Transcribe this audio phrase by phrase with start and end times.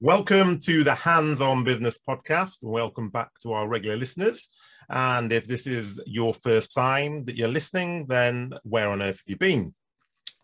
[0.00, 2.58] Welcome to the Hands on Business podcast.
[2.62, 4.48] Welcome back to our regular listeners.
[4.88, 9.24] And if this is your first time that you're listening, then where on earth have
[9.26, 9.74] you been?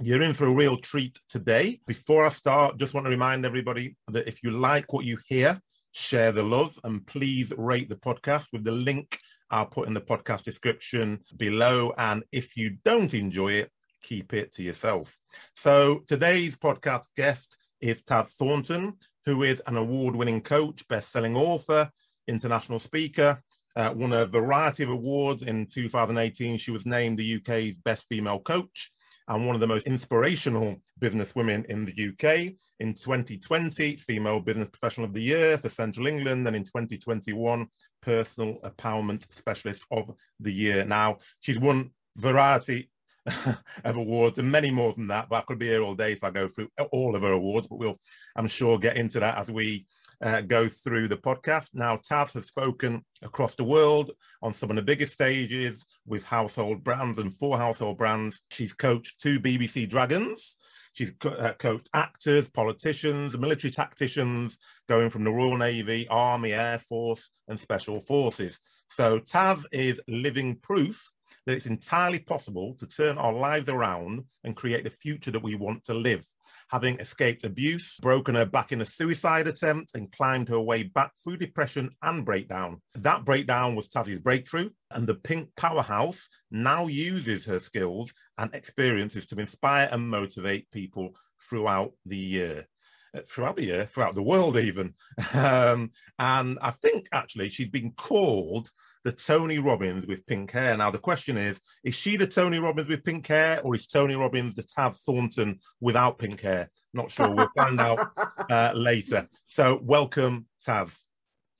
[0.01, 1.79] You're in for a real treat today.
[1.87, 5.61] Before I start, just want to remind everybody that if you like what you hear,
[5.93, 9.21] share the love and please rate the podcast with the link
[9.52, 11.93] I'll put in the podcast description below.
[11.96, 13.71] And if you don't enjoy it,
[14.02, 15.16] keep it to yourself.
[15.55, 18.95] So today's podcast guest is Taz Thornton,
[19.27, 21.90] who is an award winning coach, best selling author,
[22.29, 23.43] international speaker.
[23.76, 26.58] Uh, won a variety of awards in 2018.
[26.58, 28.93] She was named the UK's best female coach
[29.29, 32.55] and one of the most inspirational business women in the UK.
[32.80, 37.66] In 2020, Female Business Professional of the Year for Central England, and in 2021,
[38.02, 40.84] Personal Empowerment Specialist of the Year.
[40.84, 42.91] Now, she's won variety
[43.84, 45.28] of awards and many more than that.
[45.28, 47.69] But I could be here all day if I go through all of her awards.
[47.69, 47.98] But we'll,
[48.37, 49.87] I'm sure, get into that as we
[50.23, 51.70] uh, go through the podcast.
[51.75, 54.11] Now, Taz has spoken across the world
[54.42, 58.41] on some of the biggest stages with household brands and for household brands.
[58.50, 60.56] She's coached two BBC Dragons.
[60.92, 67.31] She's uh, coached actors, politicians, military tacticians, going from the Royal Navy, Army, Air Force,
[67.48, 68.61] and Special Forces.
[68.88, 71.11] So Taz is living proof
[71.47, 75.55] that it's entirely possible to turn our lives around and create the future that we
[75.55, 76.27] want to live.
[76.69, 81.12] Having escaped abuse, broken her back in a suicide attempt, and climbed her way back
[81.22, 82.81] through depression and breakdown.
[82.95, 89.27] That breakdown was Taz's breakthrough, and the Pink Powerhouse now uses her skills and experiences
[89.27, 91.15] to inspire and motivate people
[91.48, 92.67] throughout the year
[93.15, 94.95] uh, throughout the year, throughout the world, even.
[95.34, 98.70] Um, and I think actually she's been called
[99.05, 100.77] the Tony Robbins with pink hair.
[100.77, 104.16] Now, the question is is she the Tony Robbins with pink hair, or is Tony
[104.16, 106.70] Robbins the Taz Thornton without pink hair?
[106.94, 107.30] Not sure.
[107.34, 108.12] We'll find out
[108.50, 109.28] uh, later.
[109.47, 110.97] So, welcome, Taz.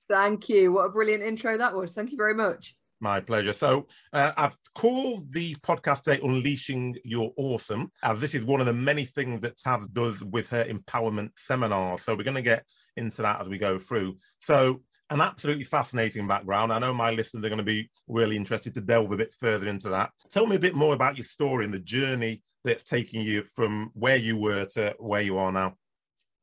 [0.09, 0.73] Thank you.
[0.73, 1.93] What a brilliant intro that was.
[1.93, 2.75] Thank you very much.
[3.01, 3.53] My pleasure.
[3.53, 8.67] So, uh, I've called the podcast today Unleashing Your Awesome, as this is one of
[8.67, 11.99] the many things that Taz does with her empowerment seminar.
[11.99, 12.65] So, we're going to get
[12.97, 14.17] into that as we go through.
[14.39, 16.73] So, an absolutely fascinating background.
[16.73, 19.69] I know my listeners are going to be really interested to delve a bit further
[19.69, 20.11] into that.
[20.31, 23.91] Tell me a bit more about your story and the journey that's taking you from
[23.95, 25.77] where you were to where you are now.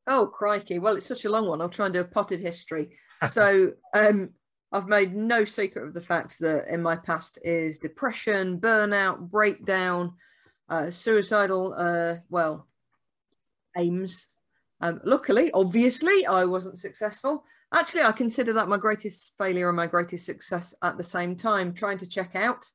[0.06, 0.78] Oh, crikey.
[0.78, 1.60] Well, it's such a long one.
[1.60, 2.96] I'll try and do a potted history.
[3.28, 4.30] so, um,
[4.72, 10.14] I've made no secret of the fact that in my past is depression, burnout, breakdown,
[10.70, 12.66] uh, suicidal, uh, well,
[13.76, 14.28] aims.
[14.80, 17.44] Um, luckily, obviously, I wasn't successful.
[17.74, 21.72] Actually, I consider that my greatest failure and my greatest success at the same time.
[21.72, 22.66] Trying to check out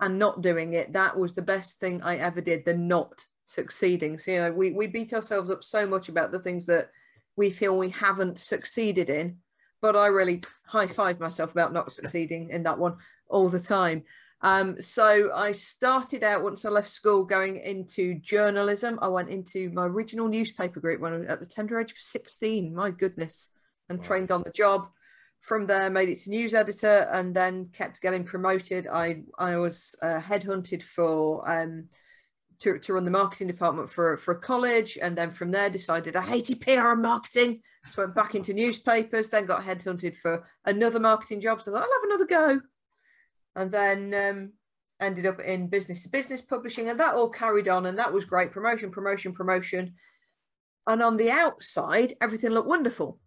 [0.00, 4.16] and not doing it, that was the best thing I ever did, the not succeeding.
[4.16, 6.88] So, you know, we, we beat ourselves up so much about the things that
[7.36, 9.36] we feel we haven't succeeded in.
[9.82, 12.96] But I really high five myself about not succeeding in that one
[13.28, 14.04] all the time.
[14.42, 18.98] Um, so I started out once I left school going into journalism.
[19.02, 21.98] I went into my original newspaper group when I was at the tender age of
[21.98, 22.74] 16.
[22.74, 23.50] My goodness
[23.90, 24.04] and wow.
[24.04, 24.88] trained on the job.
[25.40, 28.86] From there, made it to news editor, and then kept getting promoted.
[28.86, 31.88] I I was uh, headhunted for um,
[32.58, 36.14] to, to run the marketing department for for a college, and then from there decided
[36.14, 39.30] I hated PR and marketing, so went back into newspapers.
[39.30, 42.60] Then got headhunted for another marketing job, so I thought I'll have another go,
[43.56, 44.52] and then um,
[45.00, 48.26] ended up in business to business publishing, and that all carried on, and that was
[48.26, 48.52] great.
[48.52, 49.94] Promotion, promotion, promotion,
[50.86, 53.18] and on the outside, everything looked wonderful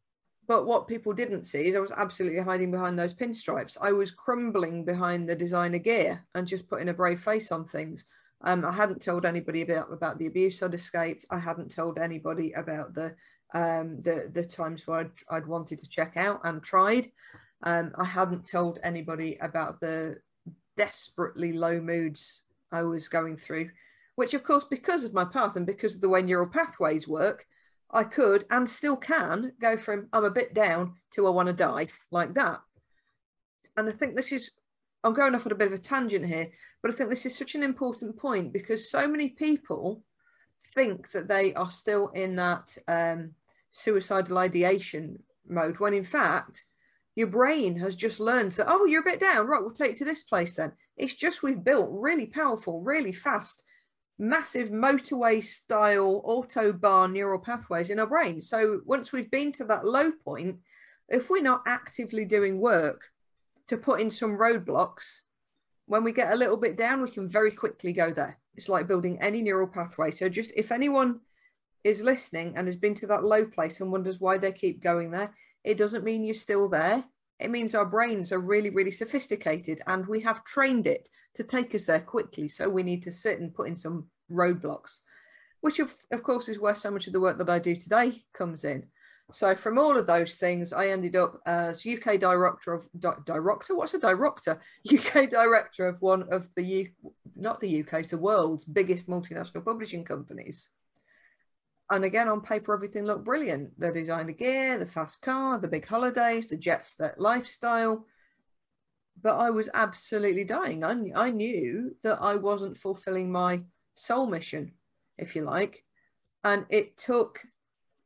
[0.47, 3.77] but what people didn't see is I was absolutely hiding behind those pinstripes.
[3.79, 8.05] I was crumbling behind the designer gear and just putting a brave face on things.
[8.41, 11.25] Um, I hadn't told anybody about, about the abuse I'd escaped.
[11.29, 13.15] I hadn't told anybody about the
[13.53, 17.11] um, the the times where I'd, I'd, wanted to check out and tried.
[17.61, 20.17] Um, I hadn't told anybody about the
[20.75, 23.69] desperately low moods I was going through,
[24.15, 27.45] which of course, because of my path and because of the way neural pathways work,
[27.93, 31.53] I could and still can go from I'm a bit down to I want to
[31.53, 32.61] die like that.
[33.77, 34.51] And I think this is,
[35.03, 36.49] I'm going off on a bit of a tangent here,
[36.81, 40.03] but I think this is such an important point because so many people
[40.75, 43.31] think that they are still in that um,
[43.69, 46.65] suicidal ideation mode when in fact
[47.15, 50.05] your brain has just learned that, oh, you're a bit down, right, we'll take to
[50.05, 50.71] this place then.
[50.97, 53.63] It's just we've built really powerful, really fast
[54.19, 58.47] massive motorway style autobahn neural pathways in our brains.
[58.49, 60.59] So once we've been to that low point,
[61.09, 63.09] if we're not actively doing work
[63.67, 65.21] to put in some roadblocks,
[65.85, 68.37] when we get a little bit down, we can very quickly go there.
[68.55, 70.11] It's like building any neural pathway.
[70.11, 71.19] So just if anyone
[71.83, 75.11] is listening and has been to that low place and wonders why they keep going
[75.11, 75.33] there,
[75.63, 77.03] it doesn't mean you're still there.
[77.39, 81.73] It means our brains are really, really sophisticated and we have trained it to take
[81.75, 82.47] us there quickly.
[82.47, 84.99] So we need to sit and put in some roadblocks,
[85.61, 88.23] which, of, of course, is where so much of the work that I do today
[88.33, 88.87] comes in.
[89.31, 93.75] So from all of those things, I ended up as UK director of di- director.
[93.75, 94.59] What's a director?
[94.93, 96.87] UK director of one of the U,
[97.35, 100.69] not the UK's, the world's biggest multinational publishing companies.
[101.93, 103.79] And again, on paper, everything looked brilliant.
[103.79, 108.07] The designer gear, the fast car, the big holidays, the jet set lifestyle.
[109.21, 110.83] But I was absolutely dying.
[110.83, 113.61] I, I knew that I wasn't fulfilling my
[113.93, 114.71] soul mission,
[115.19, 115.85] if you like.
[116.43, 117.45] And it took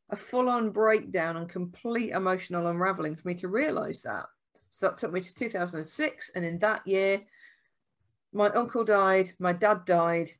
[0.09, 4.25] a full on breakdown and complete emotional unraveling for me to realize that.
[4.69, 6.31] So that took me to 2006.
[6.35, 7.21] And in that year,
[8.33, 10.31] my uncle died, my dad died,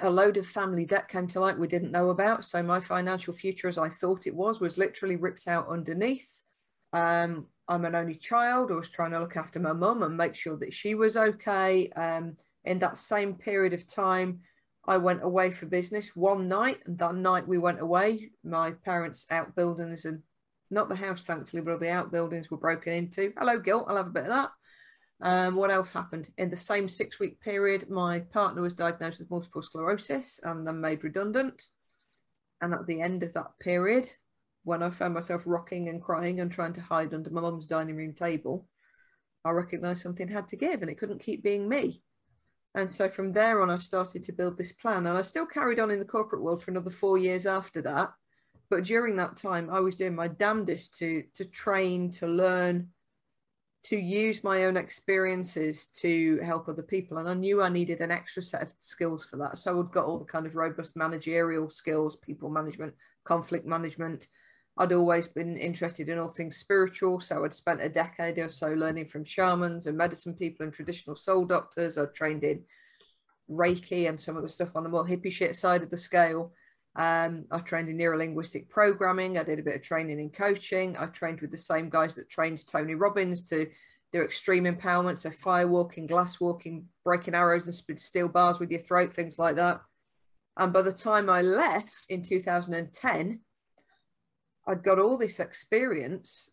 [0.00, 2.44] a load of family debt came to light we didn't know about.
[2.44, 6.42] So my financial future, as I thought it was, was literally ripped out underneath.
[6.92, 8.70] Um, I'm an only child.
[8.70, 11.90] I was trying to look after my mum and make sure that she was okay.
[11.90, 12.34] Um,
[12.64, 14.40] in that same period of time,
[14.86, 18.30] I went away for business one night, and that night we went away.
[18.42, 20.22] My parents' outbuildings and
[20.70, 23.32] not the house, thankfully, but the outbuildings were broken into.
[23.38, 23.84] Hello, guilt.
[23.88, 24.50] I'll have a bit of that.
[25.20, 26.28] Um, what else happened?
[26.38, 30.80] In the same six week period, my partner was diagnosed with multiple sclerosis and then
[30.80, 31.64] made redundant.
[32.60, 34.08] And at the end of that period,
[34.64, 37.96] when I found myself rocking and crying and trying to hide under my mum's dining
[37.96, 38.66] room table,
[39.44, 42.02] I recognized something had to give and it couldn't keep being me.
[42.74, 45.06] And so from there on, I started to build this plan.
[45.06, 48.10] And I still carried on in the corporate world for another four years after that.
[48.70, 52.88] But during that time, I was doing my damnedest to, to train, to learn,
[53.84, 57.18] to use my own experiences to help other people.
[57.18, 59.58] And I knew I needed an extra set of skills for that.
[59.58, 62.94] So I'd got all the kind of robust managerial skills, people management,
[63.24, 64.28] conflict management.
[64.76, 67.20] I'd always been interested in all things spiritual.
[67.20, 71.16] So I'd spent a decade or so learning from shamans and medicine people and traditional
[71.16, 71.98] soul doctors.
[71.98, 72.64] I'd trained in
[73.50, 76.52] Reiki and some of the stuff on the more hippie shit side of the scale.
[76.98, 79.38] Um, I trained in neurolinguistic programming.
[79.38, 80.96] I did a bit of training in coaching.
[80.98, 83.68] I trained with the same guys that trained Tony Robbins to
[84.12, 88.80] do extreme empowerment, so fire walking, glass walking, breaking arrows and steel bars with your
[88.80, 89.80] throat, things like that.
[90.56, 93.40] And by the time I left in 2010,
[94.66, 96.50] I'd got all this experience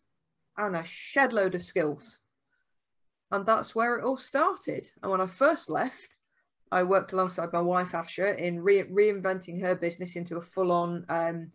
[0.56, 2.20] and a shed load of skills.
[3.32, 4.88] And that's where it all started.
[5.02, 6.15] And when I first left,
[6.72, 11.52] I worked alongside my wife Asha in re- reinventing her business into a full-on um,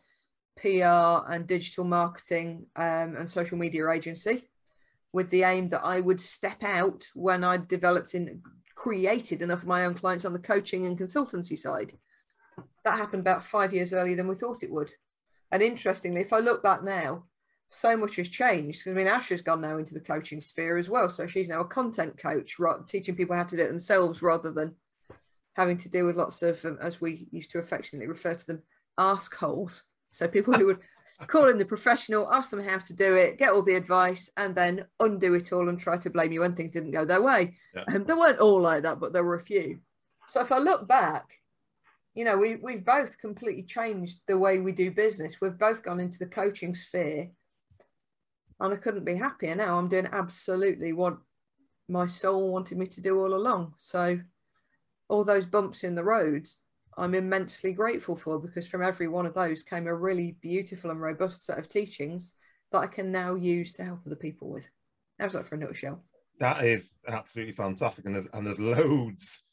[0.58, 4.48] PR and digital marketing um, and social media agency,
[5.12, 8.42] with the aim that I would step out when I developed and
[8.76, 11.94] created enough of my own clients on the coaching and consultancy side.
[12.84, 14.92] That happened about five years earlier than we thought it would.
[15.52, 17.26] And interestingly, if I look back now,
[17.70, 18.88] so much has changed.
[18.88, 21.10] I mean, Asha's gone now into the coaching sphere as well.
[21.10, 22.58] So she's now a content coach,
[22.88, 24.76] teaching people how to do it themselves rather than
[25.54, 28.62] having to deal with lots of, um, as we used to affectionately refer to them,
[28.98, 29.84] ask holes.
[30.12, 30.80] So people who would
[31.28, 34.56] call in the professional, ask them how to do it, get all the advice, and
[34.56, 37.58] then undo it all and try to blame you when things didn't go their way.
[37.76, 37.84] Yeah.
[37.88, 39.80] Um, they weren't all like that, but there were a few.
[40.28, 41.26] So if I look back,
[42.14, 45.40] you know, we, we've both completely changed the way we do business.
[45.42, 47.30] We've both gone into the coaching sphere.
[48.60, 49.78] And I couldn't be happier now.
[49.78, 51.18] I'm doing absolutely what
[51.88, 53.74] my soul wanted me to do all along.
[53.78, 54.20] So
[55.12, 56.60] all those bumps in the roads,
[56.98, 61.02] I'm immensely grateful for because from every one of those came a really beautiful and
[61.02, 62.36] robust set of teachings
[62.72, 64.66] that I can now use to help other people with.
[65.20, 66.02] How's that for a nutshell?
[66.40, 69.44] That is absolutely fantastic, and there's and there's loads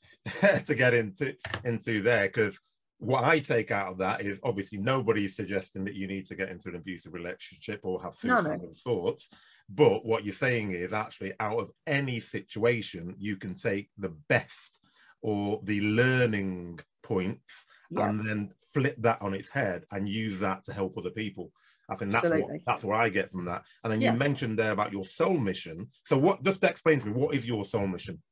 [0.41, 2.59] to get into into there because
[2.99, 6.50] what I take out of that is obviously nobody's suggesting that you need to get
[6.50, 8.73] into an abusive relationship or have suicidal no, no.
[8.83, 9.29] thoughts.
[9.69, 14.81] But what you're saying is actually out of any situation, you can take the best
[15.22, 18.08] or the learning points yeah.
[18.08, 21.52] and then flip that on its head and use that to help other people.
[21.90, 22.52] I think that's Absolutely.
[22.52, 23.64] what that's what I get from that.
[23.82, 24.12] And then yeah.
[24.12, 25.88] you mentioned there about your soul mission.
[26.04, 28.22] So what just explain to me what is your soul mission?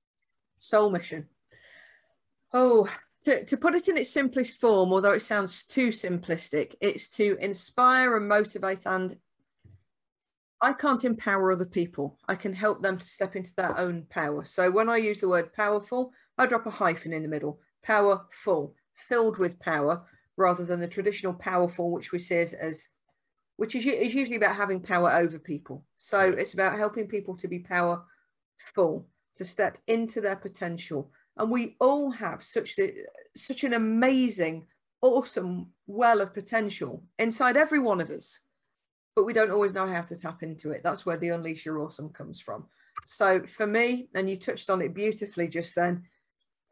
[0.59, 1.27] Soul mission.
[2.53, 2.89] Oh,
[3.25, 7.37] to, to put it in its simplest form, although it sounds too simplistic, it's to
[7.41, 9.17] inspire and motivate and
[10.61, 12.19] I can't empower other people.
[12.29, 14.45] I can help them to step into their own power.
[14.45, 17.61] So when I use the word powerful, I drop a hyphen in the middle.
[17.83, 20.03] Powerful, filled with power,
[20.37, 22.89] rather than the traditional powerful, which we see as, as
[23.57, 25.85] which is, is usually about having power over people.
[25.97, 31.11] So it's about helping people to be powerful, to step into their potential.
[31.39, 32.95] And we all have such the,
[33.37, 34.67] such an amazing
[35.03, 38.41] awesome well of potential inside every one of us,
[39.15, 40.83] but we don't always know how to tap into it.
[40.83, 42.67] That's where the Unleash Your Awesome comes from.
[43.05, 46.05] So for me, and you touched on it beautifully just then,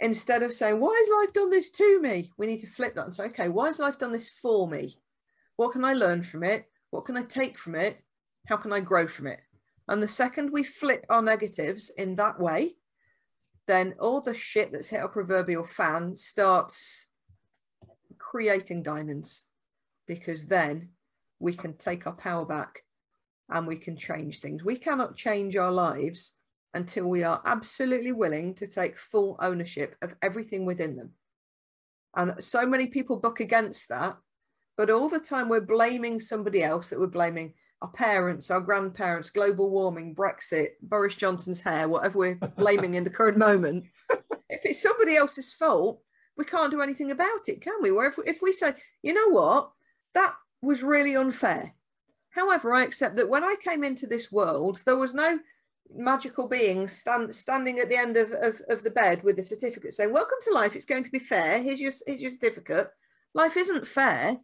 [0.00, 2.30] instead of saying, Why has life done this to me?
[2.36, 4.98] We need to flip that and say, Okay, why has life done this for me?
[5.56, 6.66] What can I learn from it?
[6.90, 7.98] What can I take from it?
[8.46, 9.40] How can I grow from it?
[9.88, 12.76] And the second we flip our negatives in that way,
[13.66, 17.06] then all the shit that's hit our proverbial fan starts
[18.18, 19.44] creating diamonds
[20.06, 20.90] because then
[21.38, 22.82] we can take our power back
[23.50, 24.64] and we can change things.
[24.64, 26.33] We cannot change our lives
[26.74, 31.12] until we are absolutely willing to take full ownership of everything within them.
[32.16, 34.16] And so many people buck against that,
[34.76, 39.30] but all the time we're blaming somebody else that we're blaming our parents, our grandparents,
[39.30, 43.84] global warming, Brexit, Boris Johnson's hair, whatever we're blaming in the current moment.
[44.50, 46.00] If it's somebody else's fault,
[46.36, 47.90] we can't do anything about it, can we?
[47.90, 49.70] Where if we, if we say, you know what,
[50.12, 51.74] that was really unfair.
[52.30, 55.38] However, I accept that when I came into this world, there was no
[55.92, 59.94] magical being stand, standing at the end of, of, of the bed with a certificate
[59.94, 61.62] saying, Welcome to life, it's going to be fair.
[61.62, 62.88] Here's your, here's your certificate.
[63.34, 64.38] Life isn't fair,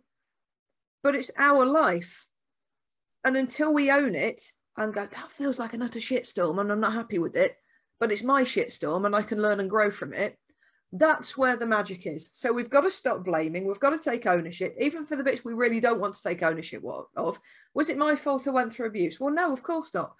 [1.02, 2.26] but it's our life.
[3.24, 4.42] And until we own it
[4.76, 7.56] and go, That feels like an utter shitstorm and I'm not happy with it,
[7.98, 10.36] but it's my shitstorm and I can learn and grow from it,
[10.92, 12.30] that's where the magic is.
[12.32, 13.64] So we've got to stop blaming.
[13.64, 16.42] We've got to take ownership, even for the bits we really don't want to take
[16.42, 16.82] ownership
[17.16, 17.40] of.
[17.74, 19.20] Was it my fault I went through abuse?
[19.20, 20.14] Well, no, of course not.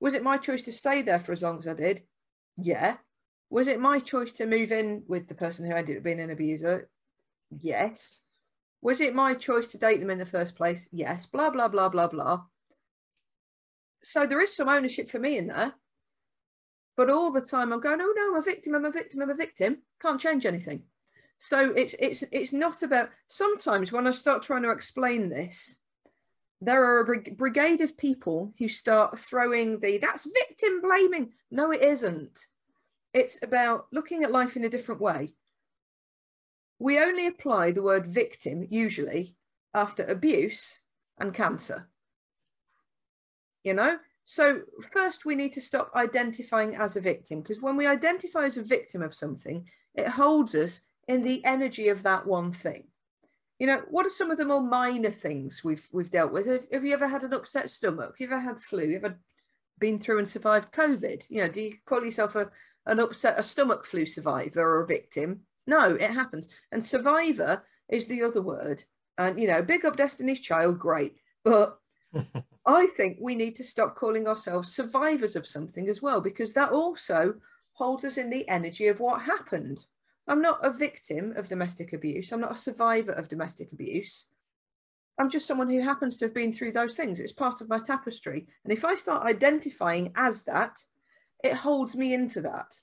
[0.00, 2.02] Was it my choice to stay there for as long as I did?
[2.56, 2.96] Yeah.
[3.50, 6.30] Was it my choice to move in with the person who ended up being an
[6.30, 6.88] abuser?
[7.50, 8.20] Yes.
[8.80, 10.88] Was it my choice to date them in the first place?
[10.90, 11.26] Yes.
[11.26, 12.42] Blah, blah, blah, blah, blah.
[14.02, 15.74] So there is some ownership for me in there.
[16.96, 19.30] But all the time I'm going, oh no, I'm a victim, I'm a victim, I'm
[19.30, 19.78] a victim.
[20.00, 20.82] Can't change anything.
[21.38, 25.78] So it's it's it's not about sometimes when I start trying to explain this,
[26.60, 31.32] there are a brigade of people who start throwing the that's victim blaming.
[31.50, 32.46] No, it isn't.
[33.14, 35.34] It's about looking at life in a different way.
[36.78, 39.36] We only apply the word victim usually
[39.74, 40.80] after abuse
[41.18, 41.88] and cancer.
[43.64, 44.60] You know, so,
[44.92, 48.62] first, we need to stop identifying as a victim because when we identify as a
[48.62, 52.84] victim of something, it holds us in the energy of that one thing.
[53.60, 56.46] You know, what are some of the more minor things we've we've dealt with?
[56.46, 58.16] Have, have you ever had an upset stomach?
[58.18, 58.80] Have you ever had flu?
[58.80, 59.18] Have you ever
[59.78, 61.24] been through and survived COVID?
[61.28, 62.50] You know, do you call yourself a
[62.86, 65.40] an upset a stomach flu survivor or a victim?
[65.66, 66.48] No, it happens.
[66.72, 68.82] And survivor is the other word.
[69.18, 71.16] And you know, big up Destiny's Child, great.
[71.44, 71.78] But
[72.66, 76.72] I think we need to stop calling ourselves survivors of something as well, because that
[76.72, 77.34] also
[77.72, 79.84] holds us in the energy of what happened.
[80.30, 82.30] I'm not a victim of domestic abuse.
[82.30, 84.26] I'm not a survivor of domestic abuse.
[85.18, 87.18] I'm just someone who happens to have been through those things.
[87.18, 88.46] It's part of my tapestry.
[88.64, 90.78] And if I start identifying as that,
[91.42, 92.78] it holds me into that.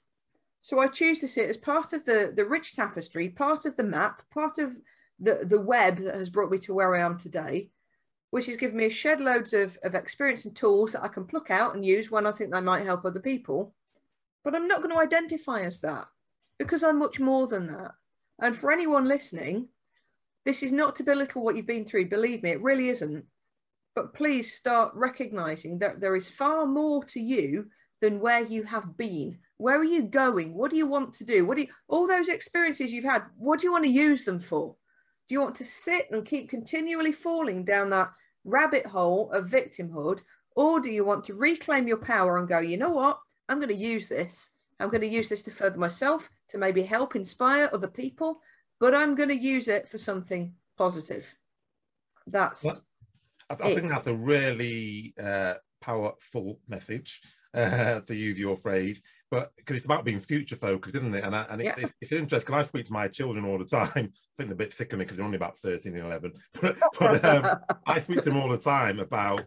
[0.60, 3.78] So I choose to see it as part of the, the rich tapestry, part of
[3.78, 4.74] the map, part of
[5.20, 7.72] the, the web that has brought me to where I am today
[8.30, 11.26] which has given me a shed loads of, of experience and tools that I can
[11.26, 13.74] pluck out and use when I think they might help other people.
[14.44, 16.08] But I'm not going to identify as that
[16.60, 17.92] because I'm much more than that.
[18.42, 19.70] And for anyone listening,
[20.46, 22.10] this is not to belittle what you've been through.
[22.10, 23.26] Believe me, it really isn't.
[23.96, 27.66] But please start recognizing that there is far more to you
[28.00, 29.40] than where you have been.
[29.58, 30.54] Where are you going?
[30.54, 31.46] What do you want to do?
[31.46, 34.40] What do you, all those experiences you've had, what do you want to use them
[34.40, 34.76] for?
[35.28, 38.12] Do you want to sit and keep continually falling down that
[38.46, 40.20] rabbit hole of victimhood?
[40.56, 43.20] Or do you want to reclaim your power and go, you know what?
[43.50, 44.50] I'm going to use this.
[44.80, 48.42] I'm going to use this to further myself, to maybe help inspire other people,
[48.80, 51.26] but I'm going to use it for something positive.
[52.28, 52.64] That's.
[52.64, 52.82] Well,
[53.50, 57.22] I, I think that's a really uh, powerful message
[57.54, 61.24] uh, to use your phrase, but because it's about being future focused, isn't it?
[61.24, 61.84] And, I, and it's, yeah.
[61.84, 63.88] it's, it's interesting because I speak to my children all the time.
[63.88, 66.34] I think they're a bit sick of me because they're only about 13 and 11.
[66.62, 69.44] But, but um, I speak to them all the time about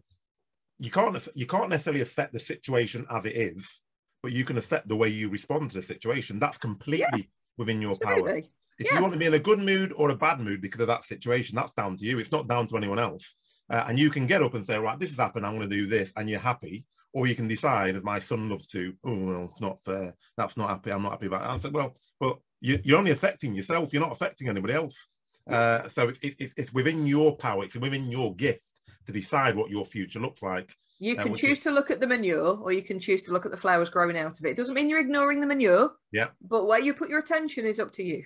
[0.78, 3.82] you can't you can't necessarily affect the situation as it is,
[4.22, 6.38] but you can affect the way you respond to the situation.
[6.38, 7.24] That's completely yeah.
[7.56, 8.42] within your Absolutely.
[8.42, 8.50] power.
[8.78, 8.94] If yeah.
[8.94, 11.04] you want to be in a good mood or a bad mood because of that
[11.04, 12.18] situation, that's down to you.
[12.18, 13.34] It's not down to anyone else.
[13.68, 15.46] Uh, and you can get up and say, right, this has happened.
[15.46, 18.48] I'm going to do this, and you're happy or you can decide, as my son
[18.48, 20.14] loves to, oh, well, it's not fair.
[20.36, 20.92] That's not happy.
[20.92, 21.54] I'm not happy about it.
[21.54, 23.92] I said, well, but you, are only affecting yourself.
[23.92, 25.08] You're not affecting anybody else.
[25.48, 27.64] Uh, so it, it, it's within your power.
[27.64, 28.70] It's within your gift
[29.06, 30.74] to decide what your future looks like.
[31.02, 33.50] You can choose to look at the manure, or you can choose to look at
[33.50, 34.50] the flowers growing out of it.
[34.50, 35.92] It doesn't mean you're ignoring the manure.
[36.12, 36.28] Yeah.
[36.42, 38.22] But where you put your attention is up to you.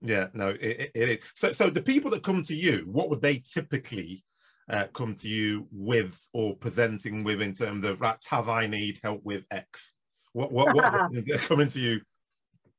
[0.00, 1.18] Yeah, no, it, it is.
[1.34, 4.24] So, so the people that come to you, what would they typically
[4.70, 8.22] uh, come to you with or presenting with in terms of that?
[8.30, 9.92] Have I need help with X?
[10.32, 12.00] What what what they're coming to you?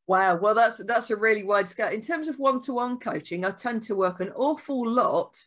[0.07, 1.89] Wow, well that's that's a really wide scale.
[1.89, 5.37] In terms of one-to-one coaching, I tend to work an awful lot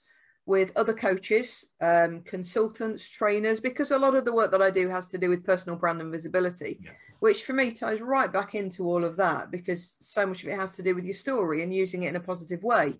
[0.45, 4.89] with other coaches, um, consultants, trainers, because a lot of the work that I do
[4.89, 6.91] has to do with personal brand and visibility, yeah.
[7.21, 10.59] which for me ties right back into all of that because so much of it
[10.59, 12.95] has to do with your story and using it in a positive way.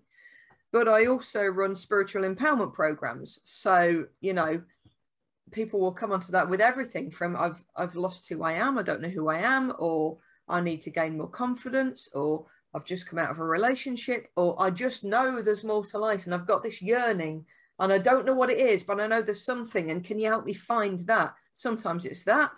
[0.71, 3.39] But I also run spiritual empowerment programs.
[3.43, 4.61] So, you know,
[5.51, 8.83] people will come onto that with everything from I've I've lost who I am, I
[8.83, 13.07] don't know who I am, or I need to gain more confidence, or I've just
[13.07, 16.47] come out of a relationship, or I just know there's more to life and I've
[16.47, 17.45] got this yearning
[17.79, 19.91] and I don't know what it is, but I know there's something.
[19.91, 21.33] And can you help me find that?
[21.53, 22.51] Sometimes it's that.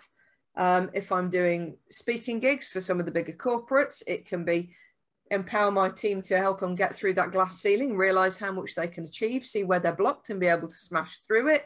[0.56, 4.74] Um, if I'm doing speaking gigs for some of the bigger corporates, it can be
[5.30, 8.86] empower my team to help them get through that glass ceiling, realize how much they
[8.86, 11.64] can achieve, see where they're blocked and be able to smash through it.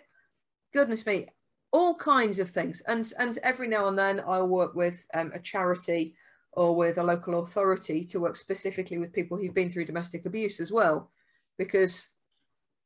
[0.72, 1.28] Goodness me,
[1.72, 2.82] all kinds of things.
[2.86, 6.14] And, and every now and then I'll work with um, a charity
[6.52, 10.60] or with a local authority to work specifically with people who've been through domestic abuse
[10.60, 11.10] as well.
[11.58, 12.08] Because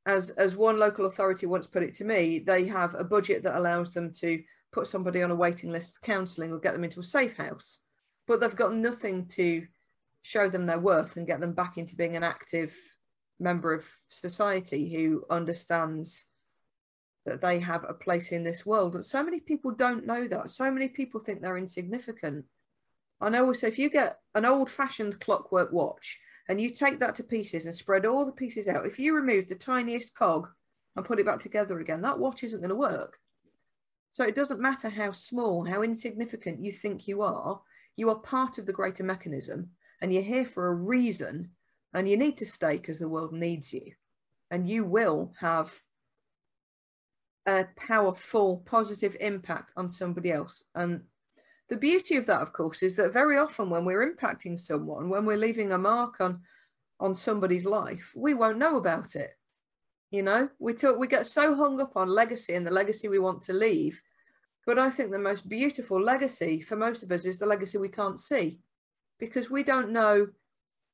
[0.06, 3.56] as, as one local authority once put it to me, they have a budget that
[3.56, 4.42] allows them to
[4.73, 7.80] put somebody on a waiting list for counselling or get them into a safe house.
[8.26, 9.66] But they've got nothing to
[10.23, 12.75] show them their worth and get them back into being an active
[13.38, 16.26] member of society who understands
[17.26, 18.94] that they have a place in this world.
[18.94, 20.50] And so many people don't know that.
[20.50, 22.44] So many people think they're insignificant.
[23.25, 27.14] I know also if you get an old fashioned clockwork watch and you take that
[27.14, 30.47] to pieces and spread all the pieces out, if you remove the tiniest cog
[30.95, 33.19] and put it back together again, that watch isn't going to work.
[34.12, 37.62] So it doesn't matter how small, how insignificant you think you are,
[37.97, 39.71] you are part of the greater mechanism
[40.02, 41.52] and you're here for a reason
[41.95, 43.93] and you need to stay because the world needs you.
[44.50, 45.73] And you will have
[47.47, 50.62] a powerful, positive impact on somebody else.
[50.75, 51.04] And
[51.68, 55.24] the beauty of that, of course, is that very often when we're impacting someone, when
[55.24, 56.40] we're leaving a mark on
[57.00, 59.31] on somebody's life, we won't know about it.
[60.11, 63.18] You know, we talk, we get so hung up on legacy and the legacy we
[63.18, 64.00] want to leave.
[64.64, 67.88] But I think the most beautiful legacy for most of us is the legacy we
[67.88, 68.61] can't see
[69.18, 70.29] because we don't know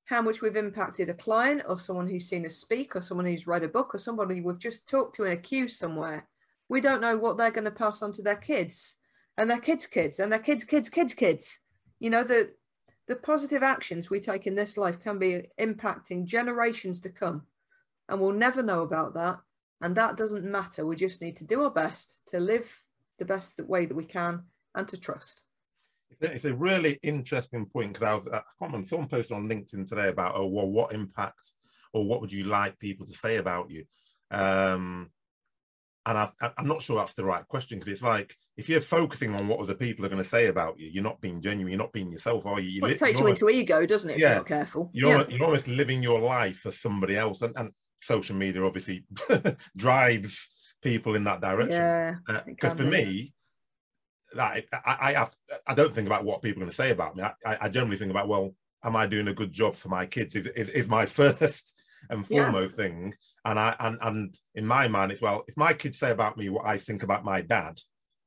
[0.04, 3.46] how much we've impacted a client or someone who's seen us speak or someone who's
[3.46, 6.26] read a book or somebody we've just talked to in a queue somewhere.
[6.68, 8.96] We don't know what they're going to pass on to their kids
[9.40, 11.60] and their kids' kids and their kids' kids' kids' kids.
[11.98, 12.50] You know, the
[13.08, 17.46] the positive actions we take in this life can be impacting generations to come.
[18.08, 19.38] And we'll never know about that.
[19.80, 20.84] And that doesn't matter.
[20.84, 22.82] We just need to do our best to live
[23.18, 24.42] the best way that we can
[24.74, 25.42] and to trust.
[26.20, 29.88] It's a really interesting point because I was, I can't remember, someone posted on LinkedIn
[29.88, 31.52] today about, oh, well, what impact
[31.94, 33.86] or what would you like people to say about you?
[34.30, 35.10] Um,
[36.06, 39.34] and I, am not sure that's the right question because it's like if you're focusing
[39.34, 41.78] on what other people are going to say about you, you're not being genuine, you're
[41.78, 42.80] not being yourself, are you?
[42.80, 44.18] Well, it takes you almost, into ego, doesn't it?
[44.18, 44.90] Yeah, not careful.
[44.92, 45.24] You're, yeah.
[45.28, 49.04] you're almost living your life for somebody else, and, and social media obviously
[49.76, 50.48] drives
[50.82, 51.72] people in that direction.
[51.72, 52.14] Yeah,
[52.46, 53.34] because uh, for me,
[54.34, 55.34] that I, I have,
[55.66, 57.22] I don't think about what people are going to say about me.
[57.22, 60.34] I, I generally think about well, am I doing a good job for my kids?
[60.34, 61.74] Is, is, is my first
[62.08, 62.84] and foremost yeah.
[62.84, 63.14] thing.
[63.44, 66.48] And I and and in my mind, it's well, if my kids say about me
[66.48, 67.78] what I think about my dad,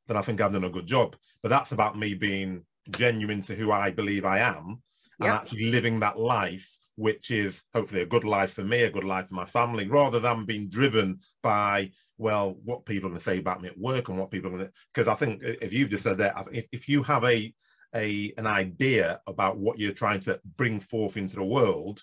[0.07, 1.15] then I think I've done a good job.
[1.41, 4.81] But that's about me being genuine to who I believe I am
[5.19, 9.03] and actually living that life, which is hopefully a good life for me, a good
[9.03, 13.23] life for my family, rather than being driven by well, what people are going to
[13.23, 14.73] say about me at work and what people are going to.
[14.93, 17.53] Because I think if you've just said that, if, if you have a
[17.95, 22.01] a an idea about what you're trying to bring forth into the world,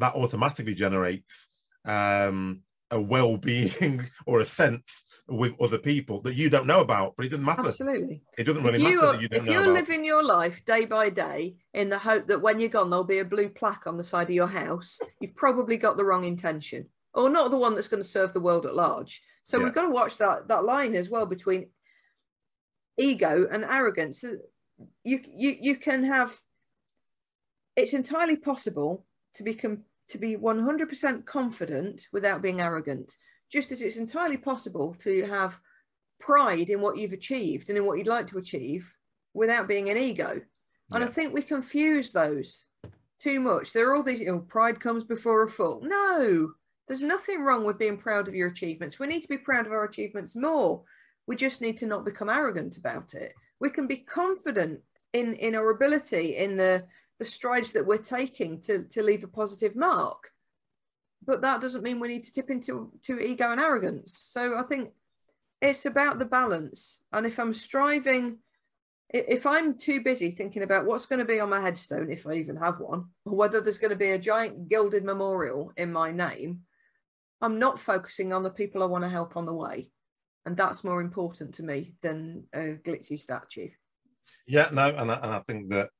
[0.00, 1.48] that automatically generates
[1.84, 7.24] um, a well-being or a sense with other people that you don't know about, but
[7.24, 7.68] it doesn't matter.
[7.68, 9.06] Absolutely, it doesn't really matter.
[9.06, 12.58] Are, you if you're living your life day by day in the hope that when
[12.58, 15.76] you're gone there'll be a blue plaque on the side of your house, you've probably
[15.76, 18.74] got the wrong intention, or not the one that's going to serve the world at
[18.74, 19.22] large.
[19.42, 19.64] So yeah.
[19.64, 21.68] we've got to watch that that line as well between
[22.98, 24.24] ego and arrogance.
[25.04, 26.34] You you you can have.
[27.76, 33.16] It's entirely possible to be com- to be 100% confident without being arrogant,
[33.52, 35.60] just as it's entirely possible to have
[36.18, 38.92] pride in what you've achieved and in what you'd like to achieve
[39.34, 40.40] without being an ego.
[40.92, 42.66] And I think we confuse those
[43.20, 43.72] too much.
[43.72, 45.80] There are all these, you know, pride comes before a fall.
[45.82, 46.52] No,
[46.88, 48.98] there's nothing wrong with being proud of your achievements.
[48.98, 50.82] We need to be proud of our achievements more.
[51.28, 53.32] We just need to not become arrogant about it.
[53.60, 54.80] We can be confident
[55.12, 56.84] in in our ability, in the
[57.20, 60.30] the strides that we're taking to, to leave a positive mark.
[61.24, 64.12] But that doesn't mean we need to tip into to ego and arrogance.
[64.32, 64.90] So I think
[65.60, 67.00] it's about the balance.
[67.12, 68.38] And if I'm striving,
[69.10, 72.32] if I'm too busy thinking about what's going to be on my headstone, if I
[72.32, 76.10] even have one, or whether there's going to be a giant gilded memorial in my
[76.10, 76.60] name,
[77.42, 79.92] I'm not focusing on the people I want to help on the way.
[80.46, 83.68] And that's more important to me than a glitzy statue.
[84.46, 85.90] Yeah, no, and I, and I think that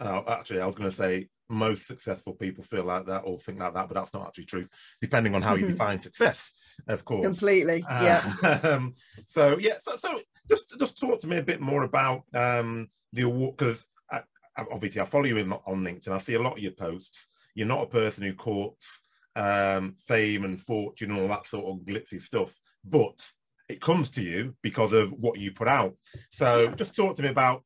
[0.00, 3.58] uh, actually, I was going to say most successful people feel like that or think
[3.58, 4.66] like that, but that's not actually true,
[5.00, 5.72] depending on how you mm-hmm.
[5.72, 6.52] define success,
[6.88, 7.24] of course.
[7.24, 8.60] Completely, uh, yeah.
[8.62, 8.94] Um,
[9.26, 13.22] so yeah, so, so just just talk to me a bit more about um, the
[13.22, 13.86] award because
[14.70, 16.12] obviously I follow you in, on LinkedIn.
[16.12, 17.28] I see a lot of your posts.
[17.54, 19.02] You're not a person who courts
[19.36, 23.18] um, fame and fortune and all that sort of glitzy stuff, but
[23.68, 25.94] it comes to you because of what you put out.
[26.30, 27.62] So just talk to me about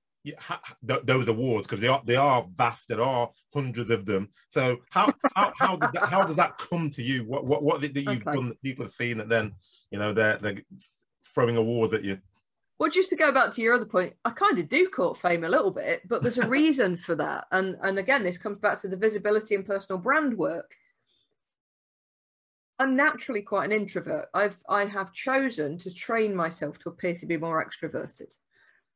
[0.83, 2.89] those awards because they are they are vast.
[2.89, 4.31] There are hundreds of them.
[4.49, 7.25] So how how how did that, how does that come to you?
[7.25, 8.37] What what what is it that you've okay.
[8.37, 9.55] done that people have seen that then
[9.91, 10.63] you know they're they're
[11.35, 12.19] throwing awards at you?
[12.79, 15.45] Well, just to go back to your other point, I kind of do court fame
[15.45, 17.47] a little bit, but there's a reason for that.
[17.53, 20.75] And and again, this comes back to the visibility and personal brand work.
[22.79, 24.27] I'm naturally quite an introvert.
[24.33, 28.35] I've I have chosen to train myself to appear to be more extroverted.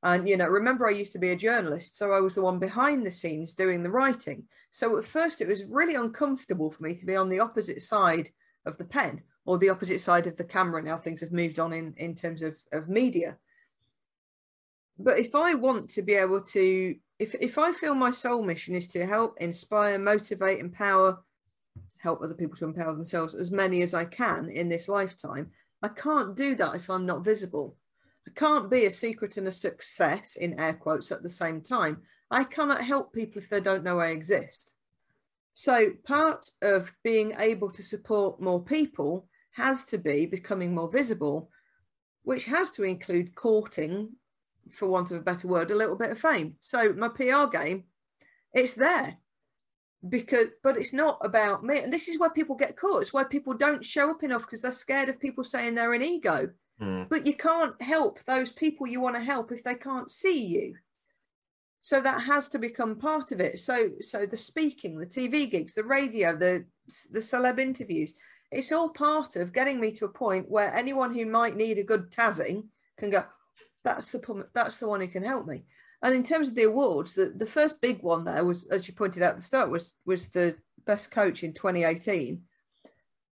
[0.03, 2.61] And, you know, remember I used to be a journalist, so I was the one
[2.61, 4.45] behind the scenes doing the writing.
[4.71, 8.31] So at first it was really uncomfortable for me to be on the opposite side
[8.65, 10.83] of the pen or the opposite side of the camera.
[10.83, 13.39] Now things have moved on in, in terms of, of media.
[15.01, 18.77] But if I want to be able to, if, if I feel my soul mission
[18.77, 21.25] is to help, inspire, motivate, empower,
[21.99, 25.51] help other people to empower themselves, as many as I can in this lifetime,
[25.83, 27.77] I can't do that if I'm not visible.
[28.35, 32.03] Can't be a secret and a success in air quotes at the same time.
[32.31, 34.75] I cannot help people if they don't know I exist.
[35.55, 41.51] So, part of being able to support more people has to be becoming more visible,
[42.23, 44.11] which has to include courting,
[44.71, 46.55] for want of a better word, a little bit of fame.
[46.61, 47.85] So, my PR game,
[48.53, 49.19] it's there
[50.09, 53.25] because but it's not about me and this is where people get caught it's why
[53.25, 56.49] people don't show up enough because they're scared of people saying they're an ego
[56.81, 57.09] Mm.
[57.09, 60.75] But you can't help those people you want to help if they can't see you.
[61.83, 63.61] So that has to become part of it.
[63.61, 66.65] So so the speaking, the TV gigs, the radio, the
[67.11, 68.15] the celeb interviews,
[68.51, 71.83] it's all part of getting me to a point where anyone who might need a
[71.85, 72.65] good tazzing
[72.97, 73.25] can go,
[73.85, 75.65] that's the that's the one who can help me.
[76.03, 78.95] And in terms of the awards, the, the first big one there was, as you
[78.95, 82.43] pointed out at the start, was was the best coach in 2018.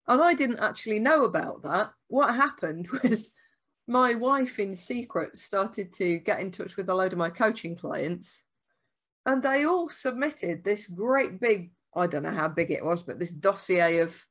[0.08, 1.92] And I didn't actually know about that.
[2.08, 3.34] What happened was
[3.88, 7.76] my wife, in secret, started to get in touch with a load of my coaching
[7.76, 8.46] clients,
[9.26, 13.20] and they all submitted this great big I don't know how big it was, but
[13.20, 14.26] this dossier of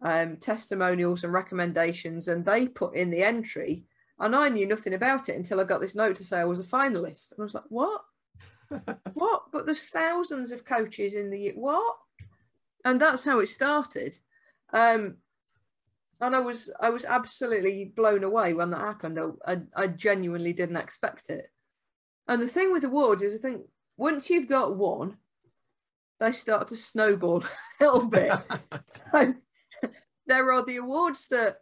[0.00, 3.84] um, testimonials and recommendations, and they put in the entry.
[4.18, 6.60] And I knew nothing about it until I got this note to say I was
[6.60, 7.32] a finalist.
[7.32, 8.02] And I was like, what?
[9.14, 9.42] what?
[9.52, 11.96] But there's thousands of coaches in the what?
[12.84, 14.16] And that's how it started.
[14.72, 15.16] Um,
[16.20, 19.18] and I was I was absolutely blown away when that happened.
[19.46, 21.50] I, I genuinely didn't expect it.
[22.28, 23.62] And the thing with awards is, I think
[23.96, 25.16] once you've got one,
[26.20, 27.44] they start to snowball
[27.80, 28.32] a little bit.
[29.12, 29.34] so,
[30.26, 31.58] there are the awards that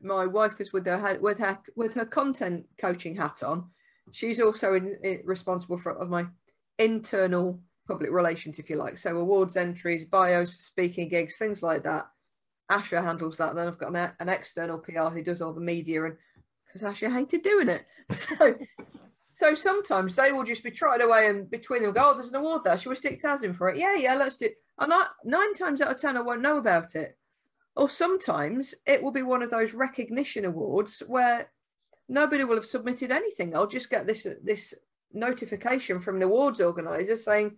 [0.00, 3.70] my wife, because with her with her with her content coaching hat on,
[4.12, 6.26] she's also in, in, responsible for of my
[6.78, 8.98] internal public relations, if you like.
[8.98, 12.06] So awards entries, bios speaking gigs, things like that.
[12.70, 13.54] Asha handles that.
[13.54, 16.16] Then I've got an, an external PR who does all the media, and
[16.66, 18.56] because Asha hated doing it, so
[19.32, 22.36] so sometimes they will just be tried away, and between them go, "Oh, there's an
[22.36, 22.76] award there.
[22.76, 23.76] Should we stick Taz in for it?
[23.76, 24.56] Yeah, yeah, let's do." It.
[24.78, 27.16] And I, nine times out of ten, I won't know about it.
[27.76, 31.50] Or sometimes it will be one of those recognition awards where
[32.08, 33.54] nobody will have submitted anything.
[33.54, 34.74] I'll just get this this
[35.12, 37.56] notification from the awards organizer saying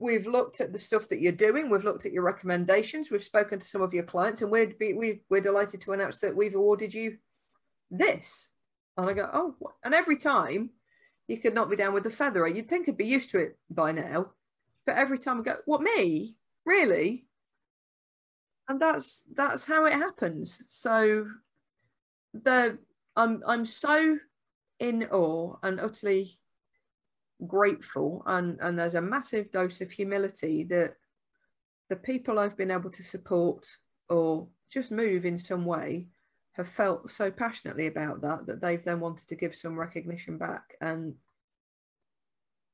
[0.00, 1.70] we've looked at the stuff that you're doing.
[1.70, 3.10] We've looked at your recommendations.
[3.10, 6.36] We've spoken to some of your clients, and we're we, we're delighted to announce that
[6.36, 7.18] we've awarded you
[7.90, 8.50] this.
[8.96, 10.70] And I go, oh, and every time
[11.26, 12.46] you could not be down with the feather.
[12.46, 14.32] You'd think I'd be used to it by now,
[14.86, 16.36] but every time I go, what me?
[16.66, 17.26] Really?
[18.68, 20.62] And that's that's how it happens.
[20.68, 21.26] So
[22.32, 22.78] the
[23.16, 24.18] I'm I'm so
[24.80, 26.38] in awe and utterly
[27.46, 30.94] grateful and and there's a massive dose of humility that
[31.90, 33.66] the people I've been able to support
[34.08, 36.06] or just move in some way
[36.52, 40.76] have felt so passionately about that that they've then wanted to give some recognition back
[40.80, 41.14] and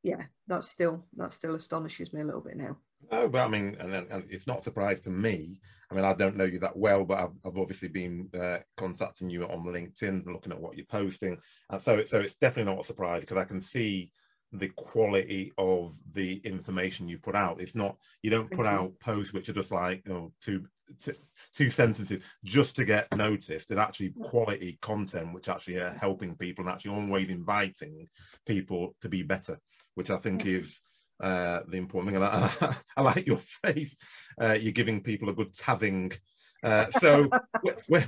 [0.03, 2.77] yeah, that's still that still astonishes me a little bit now.
[3.11, 5.61] No, but I mean, and, and it's not a surprise to me.
[5.91, 9.31] I mean, I don't know you that well, but I've, I've obviously been uh, contacting
[9.31, 11.39] you on LinkedIn, looking at what you're posting,
[11.71, 14.13] and so so it's definitely not a surprise because I can see
[14.53, 17.61] the quality of the information you put out.
[17.61, 20.67] It's not you don't put out posts which are just like you know two,
[21.01, 21.15] two,
[21.55, 23.71] two sentences just to get noticed.
[23.71, 28.09] It's actually quality content which actually are helping people and actually always inviting
[28.47, 29.59] people to be better,
[29.95, 30.81] which I think is
[31.21, 32.23] uh, the important thing.
[32.23, 33.97] And I, I like your phrase.
[34.41, 36.13] Uh, you're giving people a good tazzing
[36.63, 37.29] uh, so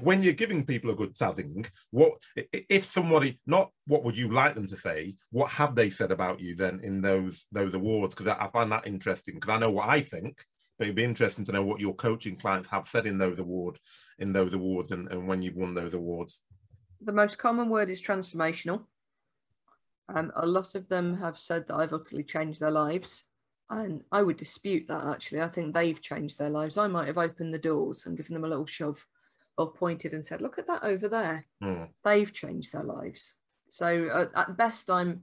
[0.00, 2.12] when you're giving people a good tazzing, what
[2.52, 5.16] if somebody not what would you like them to say?
[5.30, 8.14] What have they said about you then in those those awards?
[8.14, 10.44] Because I, I find that interesting because I know what I think,
[10.78, 13.78] but it'd be interesting to know what your coaching clients have said in those award
[14.18, 16.42] in those awards and, and when you've won those awards.
[17.00, 18.84] The most common word is transformational.
[20.14, 23.26] Um, a lot of them have said that I've utterly changed their lives.
[23.72, 25.40] And I would dispute that actually.
[25.40, 26.76] I think they've changed their lives.
[26.76, 29.06] I might have opened the doors and given them a little shove
[29.56, 31.46] or pointed and said, look at that over there.
[31.62, 31.88] Mm.
[32.04, 33.34] They've changed their lives.
[33.70, 35.22] So uh, at best, I'm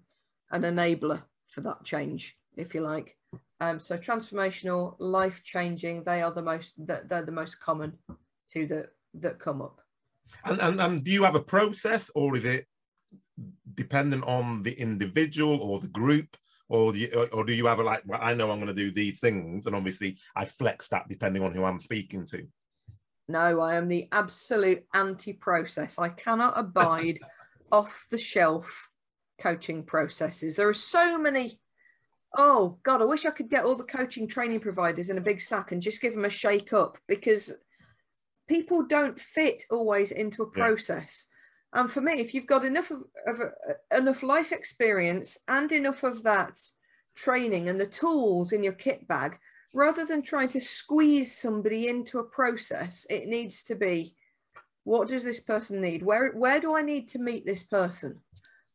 [0.52, 3.16] an enabler for that change, if you like.
[3.62, 7.94] Um, so transformational, life changing, they are the most, they're the most common
[8.54, 9.82] to that that come up.
[10.46, 12.66] And, and, and do you have a process or is it
[13.76, 16.36] dependent on the individual or the group?
[16.70, 18.74] Or do you, or do you have a like well, i know i'm going to
[18.74, 22.48] do these things and obviously i flex that depending on who i'm speaking to.
[23.28, 26.00] No i am the absolute anti-process.
[26.00, 27.20] I cannot abide
[27.72, 28.90] off the shelf
[29.40, 30.56] coaching processes.
[30.56, 31.60] There are so many
[32.38, 35.42] oh god i wish i could get all the coaching training providers in a big
[35.42, 37.52] sack and just give them a shake up because
[38.50, 41.28] people don't fit always into a process.
[41.74, 46.04] And for me, if you've got enough of, of uh, enough life experience and enough
[46.04, 46.60] of that
[47.16, 49.38] training and the tools in your kit bag,
[49.74, 54.16] rather than trying to squeeze somebody into a process, it needs to be
[54.84, 56.02] what does this person need?
[56.02, 58.22] Where where do I need to meet this person?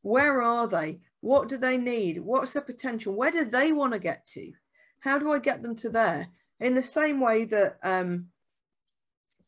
[0.03, 1.01] Where are they?
[1.21, 2.21] What do they need?
[2.21, 3.15] What's their potential?
[3.15, 4.53] Where do they want to get to?
[5.01, 6.29] How do I get them to there?
[6.61, 8.27] In the same way that um,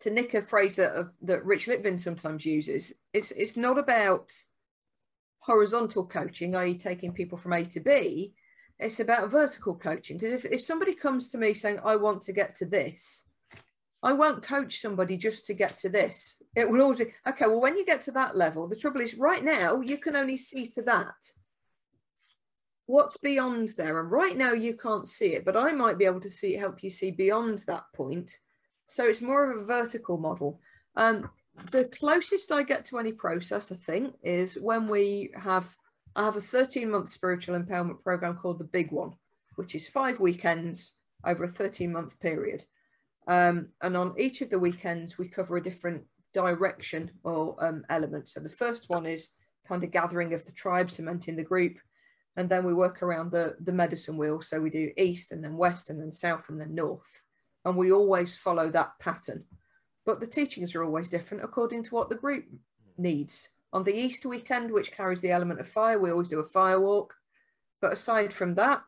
[0.00, 4.30] to nick a phrase that uh, that Rich Litvin sometimes uses, it's it's not about
[5.46, 8.34] horizontal coaching, i.e., taking people from A to B.
[8.78, 10.18] It's about vertical coaching.
[10.18, 13.24] Because if, if somebody comes to me saying, I want to get to this,
[14.02, 16.42] I won't coach somebody just to get to this.
[16.54, 19.14] It will always be, okay, well, when you get to that level, the trouble is
[19.14, 21.14] right now you can only see to that.
[22.86, 23.98] What's beyond there?
[24.00, 26.82] And right now you can't see it, but I might be able to see help
[26.82, 28.38] you see beyond that point
[28.86, 30.60] so it's more of a vertical model.
[30.96, 31.30] Um,
[31.70, 35.76] the closest I get to any process, I think, is when we have
[36.14, 39.12] I have a 13 month spiritual empowerment program called the Big One,
[39.56, 40.94] which is five weekends
[41.24, 42.64] over a 13 month period.
[43.28, 48.28] Um, and on each of the weekends, we cover a different direction or um, element.
[48.28, 49.30] So the first one is
[49.68, 51.76] kind of gathering of the tribe, cementing the group.
[52.36, 54.40] And then we work around the, the medicine wheel.
[54.40, 57.20] So we do east and then west and then south and then north
[57.66, 59.44] and we always follow that pattern.
[60.06, 62.44] But the teachings are always different according to what the group
[62.96, 63.48] needs.
[63.72, 66.80] On the Easter weekend, which carries the element of fire, we always do a fire
[66.80, 67.14] walk.
[67.80, 68.82] But aside from that,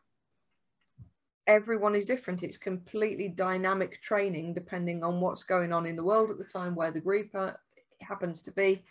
[1.49, 2.45] everyone is different.
[2.45, 6.77] It's completely dynamic training depending on what's going on in the world at the time,
[6.77, 7.55] where the group uh,
[8.01, 8.85] happens to be,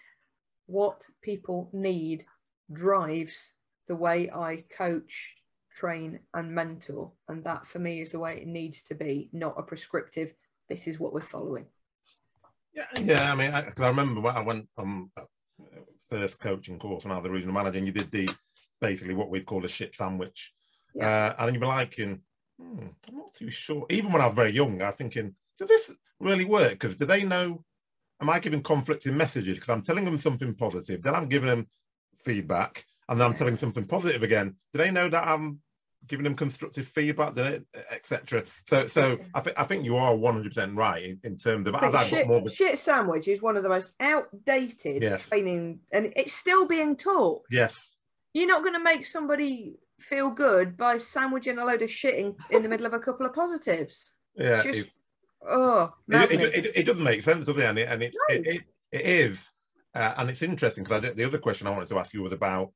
[0.65, 2.25] what people need
[2.73, 3.53] drives
[3.87, 5.37] the way I coach
[5.77, 9.53] train and mentor and that for me is the way it needs to be not
[9.57, 10.33] a prescriptive
[10.69, 11.65] this is what we're following.
[12.73, 15.27] Yeah yeah i mean I, I remember when i went on um,
[16.09, 18.29] first coaching course and I was the regional manager and you did the
[18.79, 20.53] basically what we'd call a shit sandwich.
[20.95, 21.35] Yeah.
[21.39, 22.13] uh, and you were like hmm,
[22.59, 23.85] i'm not too sure.
[23.89, 26.71] Even when i was very young i was thinking does this really work?
[26.71, 27.63] Because do they know
[28.21, 29.55] am i giving conflicting messages?
[29.55, 31.67] Because i'm telling them something positive then i'm giving them
[32.19, 34.55] feedback and then I'm telling something positive again.
[34.73, 35.59] Do they know that I'm
[36.07, 37.37] giving them constructive feedback,
[37.91, 38.43] etc.
[38.65, 41.67] So, so I think I think you are one hundred percent right in, in, terms
[41.67, 42.49] of as shit, more.
[42.49, 45.27] Shit sandwich is one of the most outdated yes.
[45.27, 47.43] training, and it's still being taught.
[47.51, 47.75] Yes,
[48.33, 52.35] you're not going to make somebody feel good by sandwiching a load of shit in,
[52.51, 54.13] in the middle of a couple of positives.
[54.35, 54.99] Yeah, it's just,
[55.47, 57.63] oh, it, it, it, it, doesn't make sense, does it?
[57.63, 58.35] And, it, and it's no.
[58.35, 59.49] it, it is,
[59.95, 62.71] uh, and it's interesting because the other question I wanted to ask you was about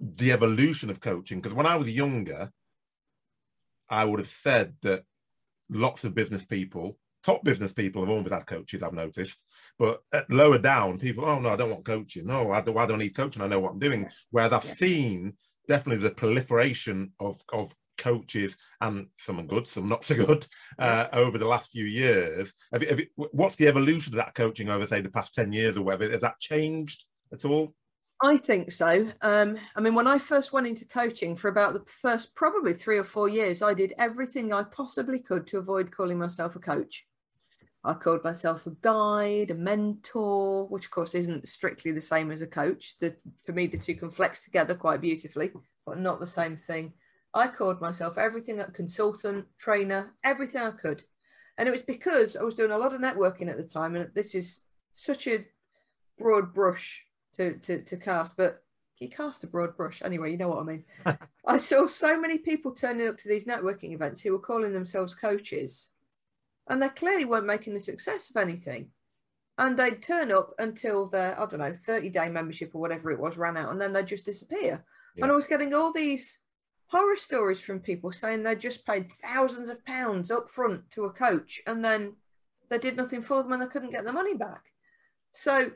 [0.00, 2.50] the evolution of coaching because when I was younger,
[3.88, 5.04] I would have said that
[5.70, 8.82] lots of business people, top business people, have always had coaches.
[8.82, 9.44] I've noticed,
[9.78, 12.26] but lower down, people, oh no, I don't want coaching.
[12.26, 13.42] No, I don't, I don't need coaching.
[13.42, 14.08] I know what I'm doing.
[14.30, 14.72] Whereas I've yeah.
[14.72, 15.36] seen
[15.68, 20.46] definitely the proliferation of of coaches and some are good, some not so good
[20.78, 22.52] uh, over the last few years.
[22.72, 25.52] Have you, have you, what's the evolution of that coaching over, say, the past 10
[25.52, 26.10] years or whatever?
[26.10, 27.74] Has that changed at all?
[28.22, 29.06] I think so.
[29.20, 32.96] Um, I mean, when I first went into coaching for about the first probably three
[32.96, 37.06] or four years, I did everything I possibly could to avoid calling myself a coach.
[37.84, 42.40] I called myself a guide, a mentor, which of course isn't strictly the same as
[42.40, 42.96] a coach.
[42.98, 45.52] The, for me, the two can flex together quite beautifully,
[45.84, 46.94] but not the same thing.
[47.34, 51.04] I called myself everything a consultant, trainer, everything I could.
[51.58, 53.94] And it was because I was doing a lot of networking at the time.
[53.94, 54.62] And this is
[54.94, 55.44] such a
[56.18, 58.62] broad brush to, to, to cast, but
[58.94, 60.00] he cast a broad brush.
[60.04, 60.84] Anyway, you know what I mean.
[61.46, 65.14] I saw so many people turning up to these networking events who were calling themselves
[65.14, 65.90] coaches.
[66.68, 68.88] And they clearly weren't making a success of anything.
[69.58, 73.18] And they'd turn up until their, I don't know, 30 day membership or whatever it
[73.18, 74.84] was ran out, and then they'd just disappear.
[75.14, 75.24] Yeah.
[75.24, 76.38] And I was getting all these
[76.88, 81.10] horror stories from people saying they just paid thousands of pounds up front to a
[81.10, 82.14] coach and then
[82.68, 84.72] they did nothing for them and they couldn't get their money back.
[85.32, 85.70] So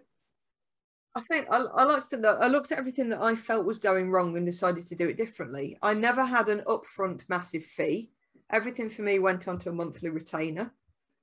[1.15, 3.79] I think I, I like to that I looked at everything that I felt was
[3.79, 5.77] going wrong and decided to do it differently.
[5.83, 8.11] I never had an upfront massive fee.
[8.51, 10.73] Everything for me went onto a monthly retainer.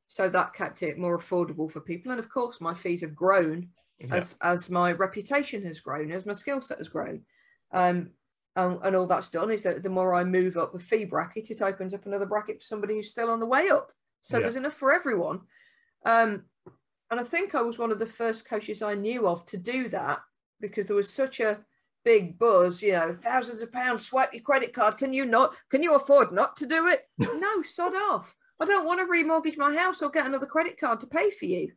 [0.08, 2.12] So that kept it more affordable for people.
[2.12, 3.70] And of course my fees have grown
[4.00, 4.16] yeah.
[4.16, 7.22] as as my reputation has grown, as my skill set has grown.
[7.72, 8.12] Um,
[8.56, 11.52] um, and all that's done is that the more I move up the fee bracket,
[11.52, 13.92] it opens up another bracket for somebody who's still on the way up.
[14.22, 14.44] So yeah.
[14.44, 15.42] there's enough for everyone.
[16.06, 16.44] Um,
[17.10, 19.90] and I think I was one of the first coaches I knew of to do
[19.90, 20.20] that
[20.60, 21.60] because there was such a
[22.04, 24.98] big buzz, you know, thousands of pounds, swipe your credit card.
[24.98, 25.56] Can you not?
[25.70, 27.02] Can you afford not to do it?
[27.18, 28.36] no, sod off.
[28.60, 31.46] I don't want to remortgage my house or get another credit card to pay for
[31.46, 31.72] you.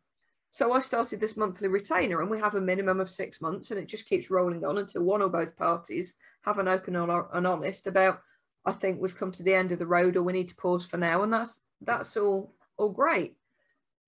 [0.50, 3.78] So I started this monthly retainer, and we have a minimum of six months, and
[3.78, 6.14] it just keeps rolling on until one or both parties
[6.44, 8.20] have an open and honest about.
[8.66, 10.86] I think we've come to the end of the road, or we need to pause
[10.86, 13.34] for now, and that's that's all all great.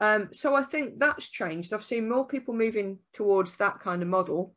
[0.00, 1.72] Um, so I think that's changed.
[1.72, 4.54] I've seen more people moving towards that kind of model,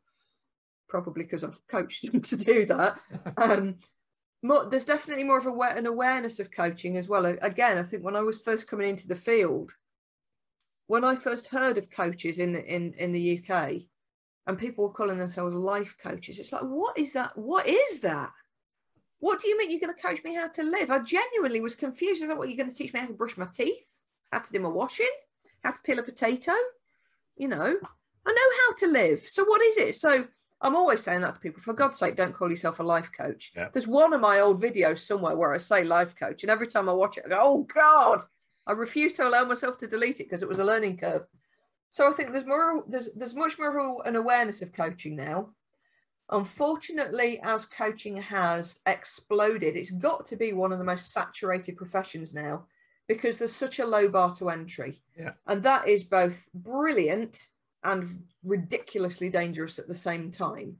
[0.88, 2.98] probably because I've coached them to do that.
[3.36, 3.76] Um,
[4.42, 7.26] more, there's definitely more of a, an awareness of coaching as well.
[7.26, 9.72] Again, I think when I was first coming into the field,
[10.86, 13.82] when I first heard of coaches in the, in in the UK,
[14.46, 17.36] and people were calling themselves life coaches, it's like, what is that?
[17.36, 18.30] What is that?
[19.18, 20.90] What do you mean you're going to coach me how to live?
[20.90, 22.22] I genuinely was confused.
[22.22, 23.88] I thought, what, you're going to teach me how to brush my teeth,
[24.30, 25.08] how to do my washing,
[25.72, 26.52] to peel a potato?
[27.36, 27.76] You know,
[28.26, 29.20] I know how to live.
[29.20, 29.96] So what is it?
[29.96, 30.26] So
[30.60, 31.62] I'm always saying that to people.
[31.62, 33.52] For God's sake, don't call yourself a life coach.
[33.54, 33.68] Yeah.
[33.72, 36.88] There's one of my old videos somewhere where I say life coach, and every time
[36.88, 38.24] I watch it, I go, "Oh God,
[38.66, 41.26] I refuse to allow myself to delete it because it was a learning curve.
[41.90, 45.50] So I think there's more there's there's much more of an awareness of coaching now.
[46.30, 52.34] Unfortunately, as coaching has exploded, it's got to be one of the most saturated professions
[52.34, 52.66] now
[53.08, 55.00] because there's such a low bar to entry.
[55.18, 55.32] Yeah.
[55.46, 57.46] And that is both brilliant
[57.84, 60.76] and ridiculously dangerous at the same time.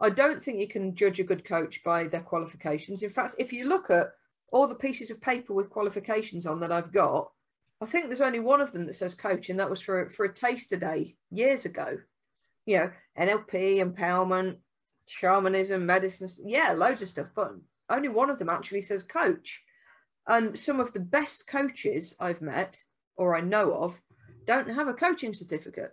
[0.00, 3.02] I don't think you can judge a good coach by their qualifications.
[3.02, 4.12] In fact, if you look at
[4.52, 7.30] all the pieces of paper with qualifications on that I've got,
[7.80, 10.24] I think there's only one of them that says coach, and that was for for
[10.24, 11.98] a taster day years ago.
[12.66, 14.56] You know, NLP, empowerment,
[15.06, 17.52] shamanism, medicine, yeah, loads of stuff, but
[17.88, 19.62] only one of them actually says coach.
[20.28, 22.78] And some of the best coaches I've met
[23.16, 24.00] or I know of
[24.46, 25.92] don't have a coaching certificate.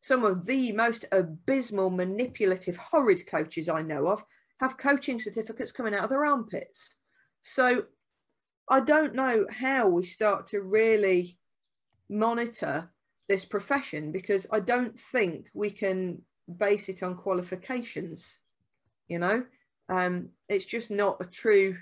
[0.00, 4.24] Some of the most abysmal, manipulative, horrid coaches I know of
[4.60, 6.96] have coaching certificates coming out of their armpits.
[7.42, 7.84] So
[8.68, 11.38] I don't know how we start to really
[12.10, 12.90] monitor
[13.28, 16.22] this profession because I don't think we can
[16.56, 18.38] base it on qualifications.
[19.08, 19.44] You know,
[19.88, 21.76] um, it's just not a true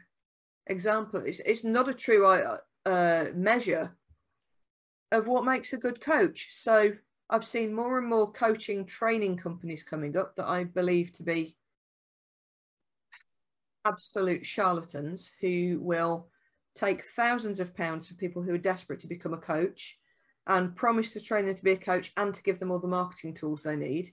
[0.66, 1.22] example.
[1.24, 3.96] It's, it's not a true uh, uh, measure
[5.12, 6.48] of what makes a good coach.
[6.50, 6.92] So
[7.29, 11.57] I've seen more and more coaching training companies coming up that I believe to be
[13.85, 16.29] absolute charlatans who will
[16.74, 19.99] take thousands of pounds for people who are desperate to become a coach
[20.47, 22.86] and promise to train them to be a coach and to give them all the
[22.86, 24.12] marketing tools they need.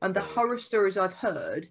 [0.00, 1.68] And the horror stories I've heard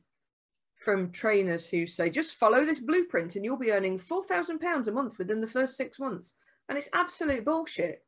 [0.77, 5.17] from trainers who say, just follow this blueprint and you'll be earning £4,000 a month
[5.17, 6.33] within the first six months.
[6.69, 8.03] And it's absolute bullshit.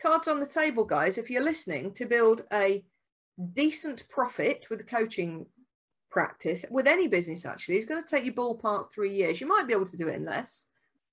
[0.00, 2.84] Cards on the table, guys, if you're listening, to build a
[3.54, 5.46] decent profit with a coaching
[6.10, 9.40] practice, with any business actually, is going to take you ballpark three years.
[9.40, 10.66] You might be able to do it in less,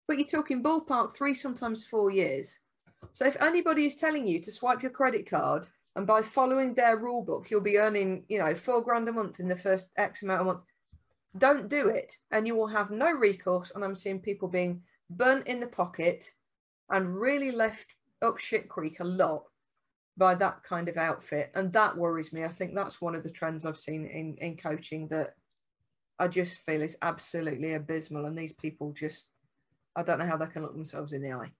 [0.07, 2.59] but you're talking ballpark three, sometimes four years.
[3.13, 6.97] So if anybody is telling you to swipe your credit card and by following their
[6.97, 10.21] rule book, you'll be earning, you know, four grand a month in the first X
[10.21, 10.63] amount of months,
[11.37, 15.47] don't do it and you will have no recourse and i'm seeing people being burnt
[15.47, 16.31] in the pocket
[16.89, 17.87] and really left
[18.21, 19.43] up shit creek a lot
[20.17, 21.51] by that kind of outfit.
[21.55, 22.43] And that worries me.
[22.43, 25.35] I think that's one of the trends i've seen in in coaching that
[26.19, 29.27] i just feel is absolutely abysmal and these people just
[29.95, 31.51] i don't know how they can look themselves in the eye.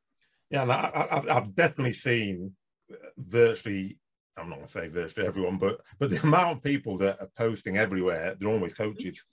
[0.52, 2.54] Yeah I, have I've definitely seen
[3.18, 3.98] virtually
[4.38, 7.32] i'm not going to say virtually everyone but but the amount of people that are
[7.36, 9.24] posting everywhere they're always coaches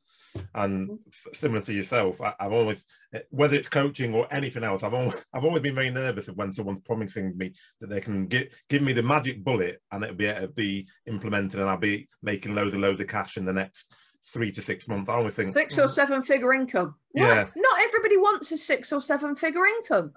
[0.55, 1.31] and mm-hmm.
[1.33, 2.85] similar to yourself, I, have always,
[3.31, 6.53] whether it's coaching or anything else, I've always, I've always been very nervous of when
[6.53, 10.27] someone's promising me that they can give give me the magic bullet and it'll be
[10.27, 13.93] it'll be implemented and I'll be making loads and loads of cash in the next
[14.25, 15.09] three to six months.
[15.09, 15.91] I always think six or mm.
[15.91, 16.95] seven figure income.
[17.15, 20.13] Yeah, not everybody wants a six or seven figure income.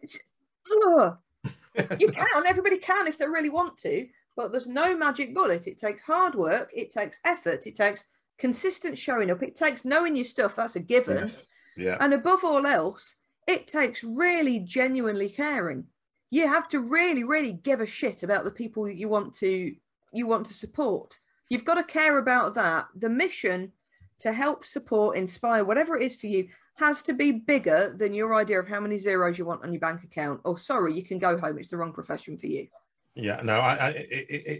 [0.00, 0.18] It's,
[1.98, 4.06] you can, everybody can if they really want to,
[4.36, 5.66] but there's no magic bullet.
[5.66, 8.04] It takes hard work, it takes effort, it takes
[8.38, 9.42] consistent showing up.
[9.42, 11.32] It takes knowing your stuff, that's a given.
[11.76, 11.84] Yeah.
[11.84, 11.96] yeah.
[12.00, 13.16] And above all else,
[13.46, 15.84] it takes really genuinely caring.
[16.30, 19.74] You have to really, really give a shit about the people you want to
[20.12, 21.18] you want to support.
[21.50, 22.86] You've got to care about that.
[22.94, 23.72] The mission
[24.20, 28.34] to help support, inspire, whatever it is for you, has to be bigger than your
[28.34, 30.40] idea of how many zeros you want on your bank account.
[30.44, 31.58] Oh, sorry, you can go home.
[31.58, 32.68] It's the wrong profession for you.
[33.16, 34.06] Yeah, no, I,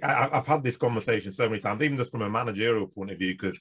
[0.03, 3.11] I, I, have had this conversation so many times, even just from a managerial point
[3.11, 3.59] of view, because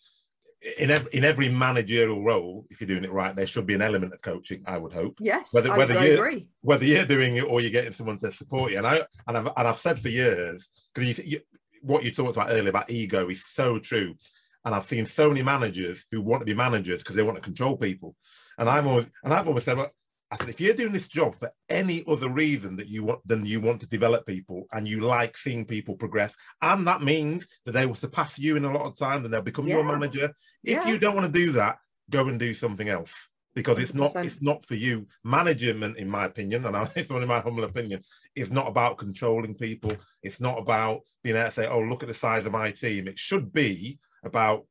[0.77, 3.81] in every, in every managerial role, if you're doing it right, there should be an
[3.81, 4.63] element of coaching.
[4.65, 5.17] I would hope.
[5.19, 6.47] Yes, whether I, whether I you're agree.
[6.61, 9.47] whether you're doing it or you're getting someone to support you, and I and I've
[9.47, 11.39] and I've said for years because you, you,
[11.81, 14.15] what you talked about earlier about ego is so true,
[14.63, 17.41] and I've seen so many managers who want to be managers because they want to
[17.41, 18.15] control people,
[18.57, 19.91] and I've always and I've always said, well,
[20.33, 23.45] I said, if you're doing this job for any other reason that you want than
[23.45, 27.73] you want to develop people and you like seeing people progress, and that means that
[27.73, 29.75] they will surpass you in a lot of time and they'll become yeah.
[29.75, 30.33] your manager.
[30.63, 30.87] If yeah.
[30.87, 31.77] you don't want to do that,
[32.09, 34.25] go and do something else because it's not 100%.
[34.25, 35.07] it's not for you.
[35.23, 38.01] Management, in my opinion, and it's only my humble opinion,
[38.35, 39.91] is not about controlling people.
[40.23, 43.07] It's not about being able to say, "Oh, look at the size of my team."
[43.07, 44.65] It should be about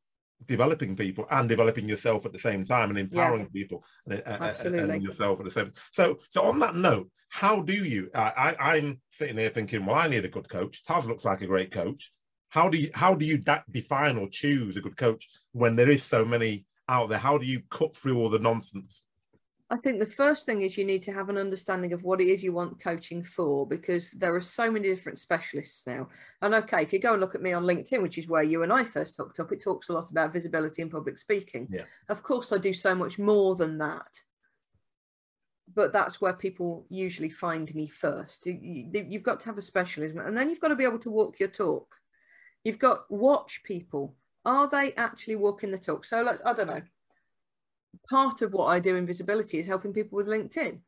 [0.47, 3.61] developing people and developing yourself at the same time and empowering yeah.
[3.62, 8.11] people and, and, yourself at the same so so on that note how do you
[8.14, 10.82] I, I am sitting here thinking well i need a good coach.
[10.84, 12.12] Taz looks like a great coach.
[12.51, 15.90] How do you how do you da- define or choose a good coach when there
[15.90, 17.18] is so many out there?
[17.18, 19.03] How do you cut through all the nonsense
[19.73, 22.27] I think the first thing is you need to have an understanding of what it
[22.29, 26.11] is you want coaching for because there are so many different specialists now.
[26.43, 28.64] And okay, if you go and look at me on LinkedIn, which is where you
[28.64, 31.68] and I first hooked up, it talks a lot about visibility and public speaking.
[31.70, 31.85] Yeah.
[32.11, 34.20] Of course, I do so much more than that.
[35.75, 38.45] But that's where people usually find me first.
[38.45, 41.41] You've got to have a specialism and then you've got to be able to walk
[41.41, 41.97] your talk.
[42.62, 44.16] You've got watch people.
[44.45, 46.05] Are they actually walking the talk?
[46.05, 46.83] So, like, I don't know
[48.09, 50.80] part of what I do in visibility is helping people with LinkedIn.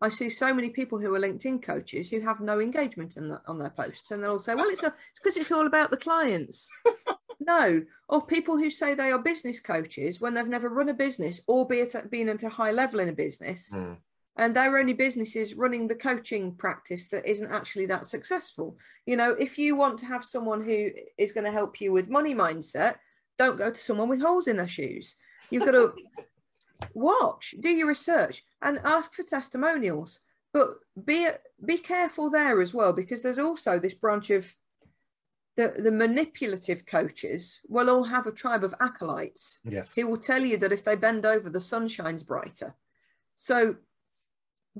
[0.00, 3.58] I see so many people who are LinkedIn coaches who have no engagement the, on
[3.58, 6.68] their posts, and they'll all say, "Well, it's because it's, it's all about the clients."
[7.40, 11.40] no, or people who say they are business coaches when they've never run a business,
[11.48, 13.96] albeit at being at a high level in a business, mm.
[14.36, 18.76] and their only business is running the coaching practice that isn't actually that successful.
[19.04, 22.08] You know, if you want to have someone who is going to help you with
[22.08, 22.96] money mindset,
[23.36, 25.16] don't go to someone with holes in their shoes.
[25.50, 25.94] You've got to
[26.94, 30.20] watch, do your research, and ask for testimonials.
[30.52, 31.28] But be
[31.64, 34.46] be careful there as well, because there's also this branch of
[35.56, 39.92] the, the manipulative coaches will all have a tribe of acolytes yes.
[39.94, 42.76] who will tell you that if they bend over, the sun shines brighter.
[43.34, 43.74] So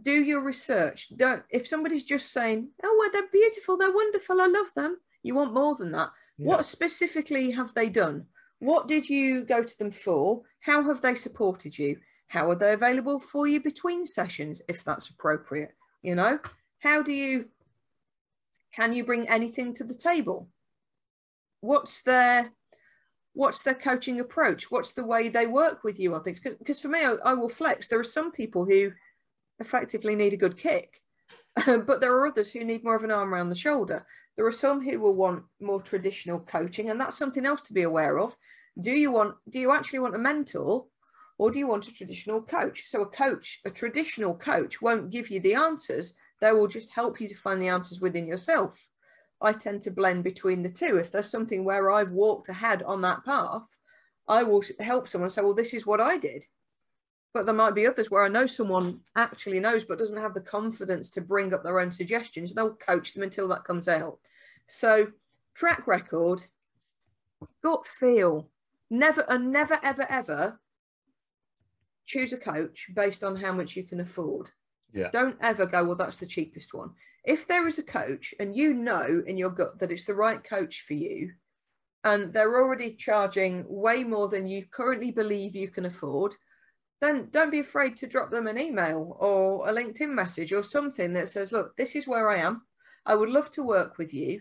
[0.00, 1.08] do your research.
[1.16, 5.34] Don't if somebody's just saying, "Oh, well, they're beautiful, they're wonderful, I love them." You
[5.34, 6.10] want more than that.
[6.38, 6.46] Yeah.
[6.46, 8.26] What specifically have they done?
[8.60, 10.42] What did you go to them for?
[10.60, 11.98] How have they supported you?
[12.28, 15.74] How are they available for you between sessions if that's appropriate?
[16.02, 16.38] You know,
[16.80, 17.46] how do you
[18.74, 20.48] can you bring anything to the table?
[21.60, 22.52] What's their
[23.32, 24.70] what's their coaching approach?
[24.70, 26.40] What's the way they work with you on things?
[26.40, 27.88] Because for me, I, I will flex.
[27.88, 28.92] There are some people who
[29.60, 31.02] effectively need a good kick,
[31.86, 34.06] but there are others who need more of an arm around the shoulder.
[34.36, 37.82] There are some who will want more traditional coaching, and that's something else to be
[37.82, 38.36] aware of.
[38.80, 40.86] Do you want do you actually want a mentor
[41.38, 42.84] or do you want a traditional coach?
[42.86, 46.14] So a coach, a traditional coach won't give you the answers.
[46.40, 48.88] They will just help you to find the answers within yourself.
[49.40, 50.96] I tend to blend between the two.
[50.96, 53.62] If there's something where I've walked ahead on that path,
[54.26, 56.46] I will help someone say, well, this is what I did.
[57.38, 60.40] But there might be others where I know someone actually knows but doesn't have the
[60.40, 62.52] confidence to bring up their own suggestions.
[62.52, 64.18] They'll coach them until that comes out.
[64.66, 65.06] So,
[65.54, 66.42] track record,
[67.62, 68.50] gut feel.
[68.90, 70.58] never and never ever ever
[72.06, 74.50] choose a coach based on how much you can afford.
[74.92, 75.10] Yeah.
[75.12, 76.90] Don't ever go, well, that's the cheapest one.
[77.22, 80.42] If there is a coach and you know in your gut that it's the right
[80.42, 81.34] coach for you,
[82.02, 86.34] and they're already charging way more than you currently believe you can afford,
[87.00, 91.12] then don't be afraid to drop them an email or a LinkedIn message or something
[91.12, 92.62] that says, look, this is where I am.
[93.06, 94.40] I would love to work with you.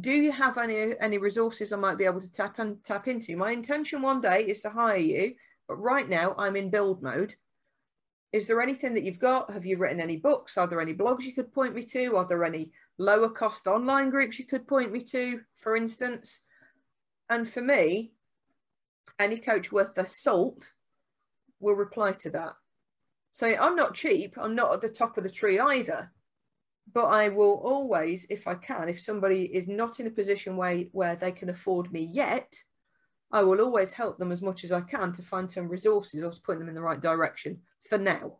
[0.00, 3.36] Do you have any any resources I might be able to tap and tap into?
[3.36, 5.34] My intention one day is to hire you,
[5.68, 7.34] but right now I'm in build mode.
[8.32, 9.52] Is there anything that you've got?
[9.52, 10.56] Have you written any books?
[10.56, 12.16] Are there any blogs you could point me to?
[12.16, 16.40] Are there any lower cost online groups you could point me to, for instance?
[17.28, 18.12] And for me,
[19.18, 20.70] any coach worth their salt
[21.60, 22.54] will reply to that.
[23.32, 24.34] So I'm not cheap.
[24.36, 26.10] I'm not at the top of the tree either.
[26.92, 30.84] But I will always, if I can, if somebody is not in a position where,
[30.90, 32.52] where they can afford me yet,
[33.30, 36.32] I will always help them as much as I can to find some resources or
[36.32, 38.38] to point them in the right direction for now.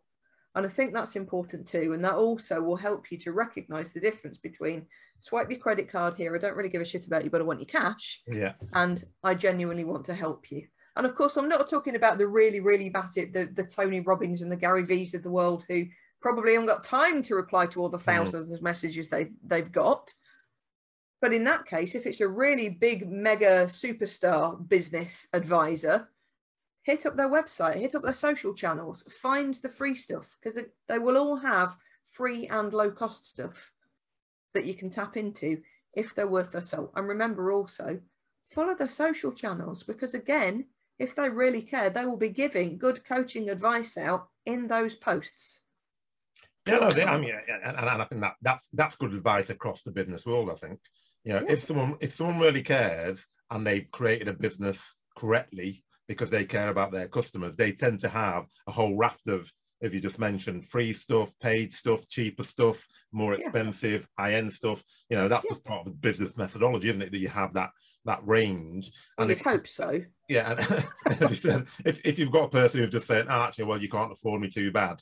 [0.53, 1.93] And I think that's important too.
[1.93, 4.85] And that also will help you to recognize the difference between
[5.19, 6.35] swipe your credit card here.
[6.35, 8.21] I don't really give a shit about you, but I want your cash.
[8.27, 8.53] Yeah.
[8.73, 10.67] And I genuinely want to help you.
[10.95, 14.41] And of course, I'm not talking about the really, really massive, the, the Tony Robbins
[14.41, 15.85] and the Gary V's of the world who
[16.21, 18.53] probably haven't got time to reply to all the 1000s mm.
[18.53, 20.13] of messages they, they've got.
[21.21, 26.09] But in that case, if it's a really big, mega superstar business advisor,
[26.83, 30.99] hit up their website, hit up their social channels, find the free stuff because they
[30.99, 31.77] will all have
[32.09, 33.71] free and low cost stuff
[34.53, 35.61] that you can tap into
[35.93, 36.91] if they're worth their salt.
[36.95, 37.99] And remember also,
[38.53, 40.65] follow their social channels because again,
[40.99, 45.61] if they really care, they will be giving good coaching advice out in those posts.
[46.67, 47.33] Yeah, no, they, I mean,
[47.63, 50.49] and, and I think that that's that's good advice across the business world.
[50.51, 50.79] I think,
[51.23, 51.53] you know, yeah.
[51.53, 56.69] if someone if someone really cares and they've created a business correctly because they care
[56.69, 60.69] about their customers, they tend to have a whole raft of if you just mentioned
[60.69, 64.23] free stuff, paid stuff, cheaper stuff, more expensive, yeah.
[64.23, 64.83] high-end stuff.
[65.09, 65.51] You know, that's yeah.
[65.51, 67.11] just part of the business methodology, isn't it?
[67.11, 67.71] That you have that
[68.05, 68.91] that range.
[69.17, 70.01] And well, if, hope so.
[70.29, 70.59] Yeah, and
[71.85, 74.11] if, if you've got a person who's just saying, oh, ah, actually, well, you can't
[74.11, 75.01] afford me too bad,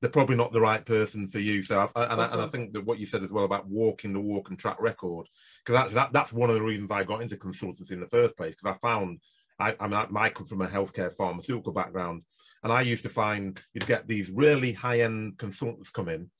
[0.00, 1.62] they're probably not the right person for you.
[1.62, 4.12] So, I, and, I, and I think that what you said as well about walking
[4.12, 5.28] the walk and track record,
[5.64, 8.36] because that, that, that's one of the reasons I got into consultancy in the first
[8.36, 9.20] place, because I found
[9.58, 12.22] I, I mean, I come from a healthcare pharmaceutical background,
[12.62, 16.30] and I used to find you'd get these really high end consultants come in,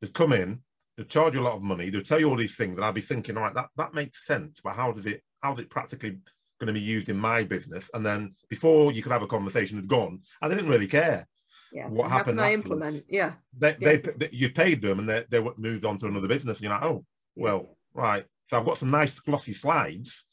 [0.00, 0.62] they'd come in,
[0.96, 2.94] they'd charge you a lot of money, they'd tell you all these things, and I'd
[2.94, 6.18] be thinking, all right, that, that makes sense, but how does it, how's it practically
[6.58, 7.90] going to be used in my business?
[7.94, 11.26] And then before you could have a conversation, had gone, and they didn't really care.
[11.72, 11.88] Yeah.
[11.88, 12.38] What how happened?
[12.38, 13.04] Can I implement?
[13.08, 13.32] Yeah.
[13.56, 13.88] They, yeah.
[13.88, 16.58] They, they, you paid them, and they, they moved on to another business.
[16.58, 17.04] And you're like, oh,
[17.36, 18.24] well, right.
[18.46, 20.24] So I've got some nice glossy slides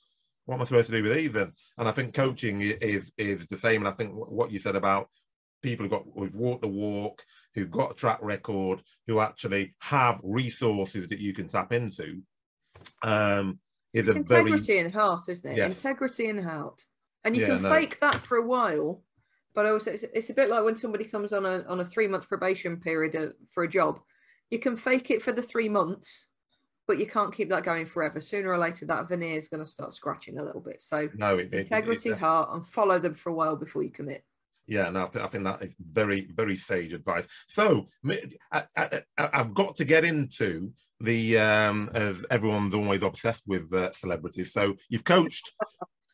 [0.46, 1.54] what am I supposed to do with these then?
[1.78, 3.82] And I think coaching is is the same.
[3.82, 5.10] And I think what you said about
[5.62, 10.20] people who've got who've walked the walk, who've got a track record, who actually have
[10.24, 12.22] resources that you can tap into,
[13.04, 13.60] um,
[13.94, 15.58] is it's a integrity very, in heart, isn't it?
[15.58, 15.76] Yes.
[15.76, 16.86] Integrity in heart,
[17.24, 17.70] and you yeah, can no.
[17.70, 19.04] fake that for a while.
[19.54, 22.08] But also, it's, it's, a bit like when somebody comes on a on a three
[22.08, 24.00] month probation period uh, for a job.
[24.50, 26.28] You can fake it for the three months,
[26.88, 28.20] but you can't keep that going forever.
[28.20, 30.82] Sooner or later, that veneer is going to start scratching a little bit.
[30.82, 33.92] So, no, it, integrity, it, it, heart, and follow them for a while before you
[33.92, 34.26] commit.
[34.68, 37.28] Yeah, no, I think, I think that is very, very sage advice.
[37.48, 37.88] So,
[38.52, 38.66] I,
[39.18, 40.72] have got to get into
[41.02, 44.54] the um, as everyone's always obsessed with uh, celebrities.
[44.54, 45.52] So, you've coached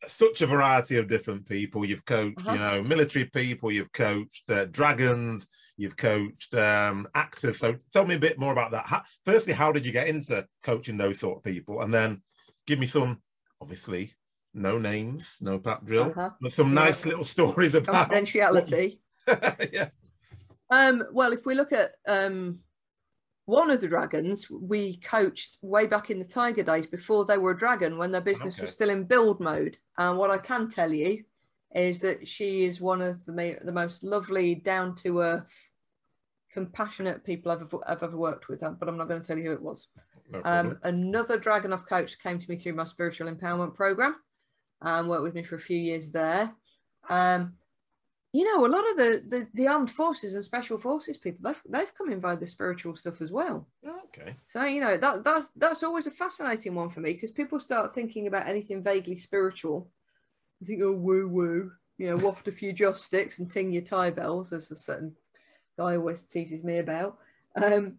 [0.08, 1.86] such a variety of different people.
[1.86, 2.54] You've coached, uh-huh.
[2.54, 3.72] you know, military people.
[3.72, 5.48] You've coached uh, dragons.
[5.78, 7.60] You've coached um, actors.
[7.60, 8.86] So tell me a bit more about that.
[8.88, 11.82] How, firstly, how did you get into coaching those sort of people?
[11.82, 12.22] And then
[12.66, 13.22] give me some,
[13.62, 14.14] obviously,
[14.54, 16.32] no names, no pap drill, uh-huh.
[16.42, 16.74] but some yeah.
[16.86, 19.00] nice little stories about confidentiality.
[19.72, 19.90] yeah.
[20.70, 22.60] Um, well, if we look at um,
[23.48, 27.52] one of the dragons, we coached way back in the Tiger days before they were
[27.52, 28.66] a dragon when their business okay.
[28.66, 29.78] was still in build mode.
[29.98, 31.24] And what I can tell you
[31.74, 35.70] is that she is one of the, the most lovely, down to earth,
[36.52, 38.60] compassionate people I've ever, I've ever worked with.
[38.60, 39.88] But I'm not going to tell you who it was.
[40.30, 44.16] No um, another dragon I've coached came to me through my spiritual empowerment program
[44.82, 46.52] and worked with me for a few years there.
[47.10, 47.54] Um,
[48.38, 51.62] you know, a lot of the, the, the armed forces and special forces people they've
[51.70, 53.68] they've come in via the spiritual stuff as well.
[54.10, 54.36] Okay.
[54.44, 57.96] So you know that that's that's always a fascinating one for me because people start
[57.96, 59.90] thinking about anything vaguely spiritual
[60.62, 63.84] I think, oh, woo woo, you know, waft a few joss sticks and ting your
[63.84, 65.16] tie bells, as a certain
[65.78, 67.18] guy always teases me about.
[67.56, 67.98] Um,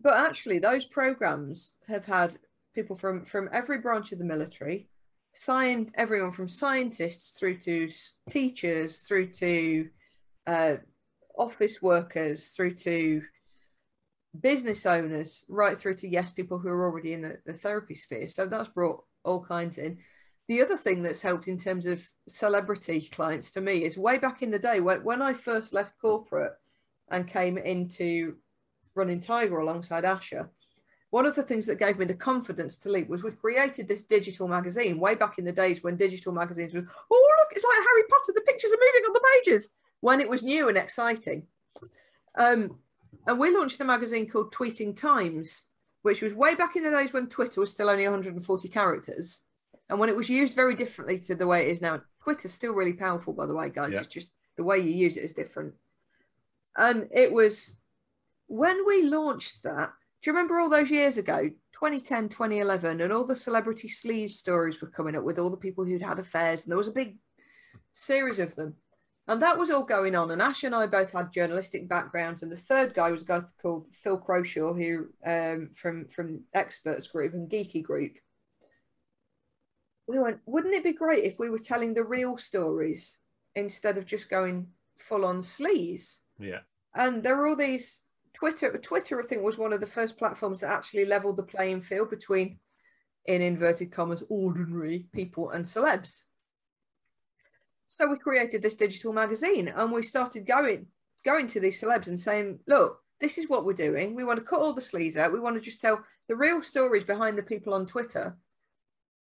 [0.00, 2.36] but actually, those programs have had
[2.74, 4.88] people from from every branch of the military,
[5.32, 7.88] Science, everyone from scientists through to
[8.28, 9.88] teachers, through to
[10.46, 10.76] uh,
[11.36, 13.22] office workers, through to
[14.40, 18.28] business owners, right through to yes, people who are already in the, the therapy sphere.
[18.28, 19.98] So that's brought all kinds in.
[20.48, 24.42] The other thing that's helped in terms of celebrity clients for me is way back
[24.42, 26.54] in the day when, when I first left corporate
[27.10, 28.36] and came into
[28.94, 30.48] running Tiger alongside Asha.
[31.10, 34.02] One of the things that gave me the confidence to leap was we created this
[34.02, 37.86] digital magazine way back in the days when digital magazines were, oh, look, it's like
[37.86, 41.46] Harry Potter, the pictures are moving on the pages, when it was new and exciting.
[42.36, 42.78] Um,
[43.26, 45.64] and we launched a magazine called Tweeting Times,
[46.02, 49.40] which was way back in the days when Twitter was still only 140 characters.
[49.88, 52.02] And when it was used very differently to the way it is now.
[52.22, 53.92] Twitter's still really powerful, by the way, guys.
[53.92, 54.00] Yeah.
[54.00, 55.72] It's just the way you use it is different.
[56.76, 57.74] And it was
[58.46, 59.92] when we launched that,
[60.28, 64.90] you remember all those years ago, 2010, 2011, and all the celebrity sleaze stories were
[64.90, 67.16] coming up with all the people who'd had affairs, and there was a big
[67.94, 68.74] series of them.
[69.26, 70.30] And that was all going on.
[70.30, 72.42] And Ash and I both had journalistic backgrounds.
[72.42, 77.06] And the third guy was a guy called Phil Croshaw, who um, from from Experts
[77.06, 78.12] Group and Geeky Group.
[80.06, 83.18] We went, wouldn't it be great if we were telling the real stories
[83.54, 84.68] instead of just going
[84.98, 86.18] full on sleaze?
[86.38, 86.60] Yeah.
[86.94, 88.00] And there were all these
[88.38, 88.78] Twitter.
[88.78, 92.10] Twitter, I think, was one of the first platforms that actually leveled the playing field
[92.10, 92.58] between,
[93.26, 96.22] in inverted commas, ordinary people and celebs.
[97.88, 100.86] So we created this digital magazine and we started going
[101.24, 104.14] going to these celebs and saying, look, this is what we're doing.
[104.14, 105.32] We want to cut all the sleaze out.
[105.32, 108.36] We want to just tell the real stories behind the people on Twitter.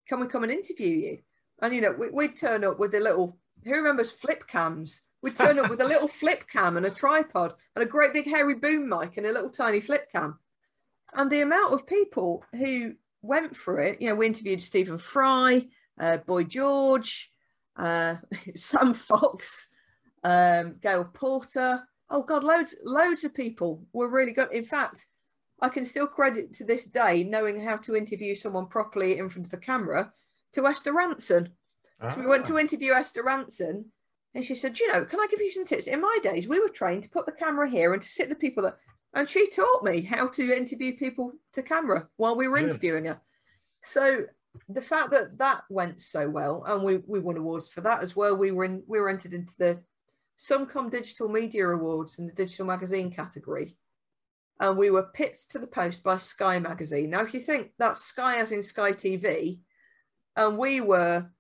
[0.08, 1.18] Can we come and interview you?
[1.60, 5.02] And you know, we, would turn up with a little who remembers flip cams?
[5.22, 8.26] We'd turn up with a little flip cam and a tripod and a great big
[8.26, 10.38] hairy boom mic and a little tiny flip cam.
[11.14, 15.66] And the amount of people who went for it, you know, we interviewed Stephen Fry,
[16.00, 17.30] uh, Boy George,
[17.76, 18.16] uh,
[18.56, 19.68] Sam Fox,
[20.24, 21.82] um, Gail Porter.
[22.10, 24.52] Oh God, loads, loads of people were really good.
[24.52, 25.06] In fact,
[25.60, 29.46] I can still credit to this day knowing how to interview someone properly in front
[29.46, 30.12] of a camera
[30.54, 31.52] to Esther Rantzen.
[32.00, 32.14] Ah.
[32.14, 32.58] So we went to ah.
[32.60, 33.84] interview Esther Rantzen,
[34.34, 35.86] and she said, "You know, can I give you some tips?
[35.86, 38.34] In my days, we were trained to put the camera here and to sit the
[38.34, 38.78] people that."
[39.14, 42.64] And she taught me how to interview people to camera while we were yeah.
[42.64, 43.20] interviewing her.
[43.82, 44.24] So
[44.68, 48.14] the fact that that went so well and we, we won awards for that as
[48.14, 49.82] well we were in we were entered into the
[50.38, 53.76] Suncom Digital Media Awards in the digital magazine category
[54.60, 58.04] and we were pipped to the post by Sky magazine now if you think that's
[58.04, 59.60] Sky as in Sky TV
[60.36, 61.30] and we were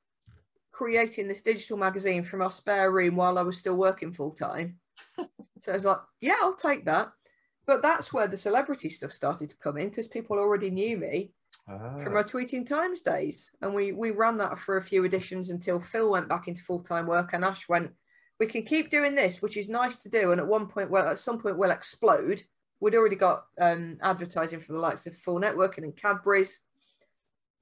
[0.72, 4.78] creating this digital magazine from our spare room while I was still working full time
[5.58, 7.12] so I was like yeah I'll take that
[7.66, 11.32] but that's where the celebrity stuff started to come in because people already knew me
[11.68, 11.98] ah.
[12.00, 15.80] from our tweeting times days, and we we ran that for a few editions until
[15.80, 17.92] Phil went back into full time work, and Ash went.
[18.40, 21.08] We can keep doing this, which is nice to do, and at one point, well,
[21.08, 22.42] at some point, we'll explode.
[22.80, 26.58] We'd already got um, advertising for the likes of 4Networking and Cadbury's,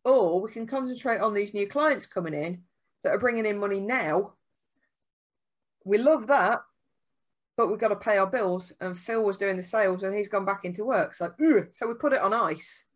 [0.05, 2.63] or we can concentrate on these new clients coming in
[3.03, 4.35] that are bringing in money now.
[5.85, 6.61] We love that,
[7.57, 8.73] but we've got to pay our bills.
[8.81, 11.15] And Phil was doing the sales and he's gone back into work.
[11.15, 11.33] So,
[11.73, 12.87] so we put it on ice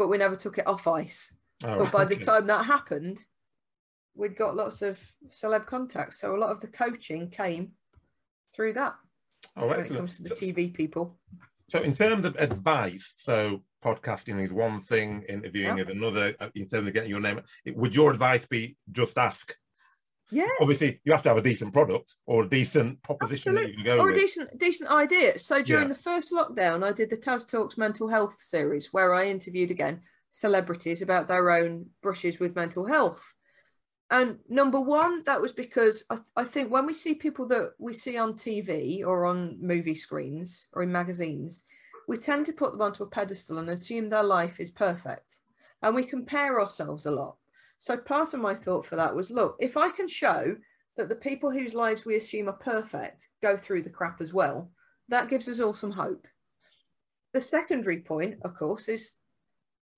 [0.00, 1.30] but we never took it off ice.
[1.62, 2.14] Oh, but by okay.
[2.14, 3.22] the time that happened,
[4.14, 6.18] we'd got lots of celeb contacts.
[6.18, 7.72] So a lot of the coaching came
[8.54, 8.94] through that.
[9.58, 9.90] Oh, when excellent.
[9.90, 11.18] it comes to the TV people.
[11.70, 15.84] So, in terms of advice, so podcasting is one thing, interviewing yeah.
[15.84, 16.34] is another.
[16.40, 19.54] Uh, in terms of getting your name, would your advice be just ask?
[20.32, 20.48] Yeah.
[20.60, 23.72] Obviously, you have to have a decent product or a decent proposition Absolutely.
[23.72, 24.16] that you can go or with.
[24.16, 25.38] a decent decent idea.
[25.38, 25.94] So during yeah.
[25.94, 30.00] the first lockdown, I did the Taz Talks mental health series where I interviewed again
[30.32, 33.22] celebrities about their own brushes with mental health.
[34.10, 37.72] And number one, that was because I, th- I think when we see people that
[37.78, 41.62] we see on TV or on movie screens or in magazines,
[42.08, 45.38] we tend to put them onto a pedestal and assume their life is perfect.
[45.82, 47.36] And we compare ourselves a lot.
[47.78, 50.56] So part of my thought for that was look, if I can show
[50.96, 54.70] that the people whose lives we assume are perfect go through the crap as well,
[55.08, 56.26] that gives us all some hope.
[57.32, 59.12] The secondary point, of course, is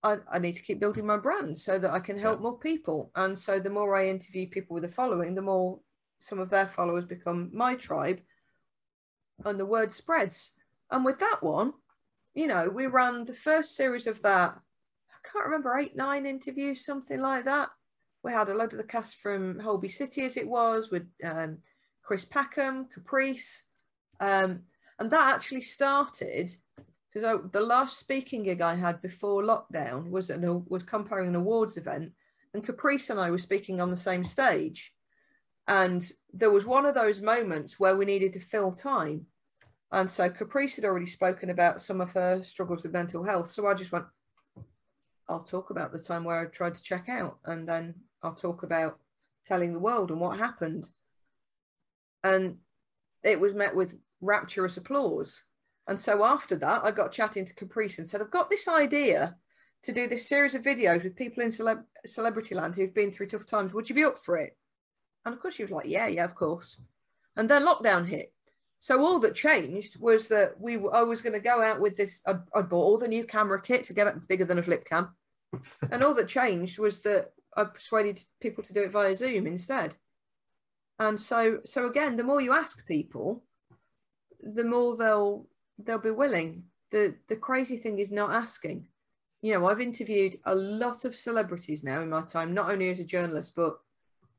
[0.03, 2.43] I, I need to keep building my brand so that I can help yeah.
[2.43, 3.11] more people.
[3.15, 5.79] And so the more I interview people with a following, the more
[6.19, 8.21] some of their followers become my tribe
[9.45, 10.53] and the word spreads.
[10.91, 11.73] And with that one,
[12.35, 14.59] you know, we ran the first series of that
[15.25, 17.71] I can't remember, eight, nine interviews, something like that.
[18.23, 21.59] We had a load of the cast from Holby City as it was with um,
[22.03, 23.65] Chris Packham, Caprice.
[24.21, 24.63] Um,
[24.99, 26.53] and that actually started
[27.13, 31.77] because the last speaking gig I had before lockdown was an, was comparing an awards
[31.77, 32.13] event
[32.55, 34.93] and Caprice and I were speaking on the same stage.
[35.69, 39.27] And there was one of those moments where we needed to fill time.
[39.91, 43.51] And so Caprice had already spoken about some of her struggles with mental health.
[43.51, 44.07] So I just went,
[45.29, 47.39] I'll talk about the time where I tried to check out.
[47.45, 48.99] And then I'll talk about
[49.47, 50.89] telling the world and what happened.
[52.25, 52.59] And
[53.23, 55.43] it was met with rapturous applause.
[55.89, 59.37] And so after that, I got chatting to Caprice and said, I've got this idea
[59.83, 63.26] to do this series of videos with people in celeb- celebrity land who've been through
[63.26, 63.72] tough times.
[63.72, 64.57] Would you be up for it?
[65.24, 66.80] And of course, she was like, Yeah, yeah, of course.
[67.37, 68.33] And then lockdown hit.
[68.78, 71.97] So all that changed was that we were, I was going to go out with
[71.97, 72.20] this.
[72.26, 74.85] I, I, bought all the new camera kit to get it bigger than a flip
[74.85, 75.14] cam,
[75.91, 79.97] and all that changed was that I persuaded people to do it via Zoom instead.
[80.99, 83.45] And so, so again, the more you ask people,
[84.41, 85.47] the more they'll
[85.79, 86.64] they'll be willing.
[86.91, 88.87] the The crazy thing is not asking
[89.43, 93.01] you know, I've interviewed a lot of celebrities now in my time, not only as
[93.01, 93.79] a journalist, but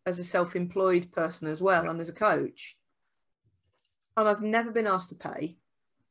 [0.05, 2.77] as a self employed person as well, and as a coach.
[4.15, 5.57] And I've never been asked to pay.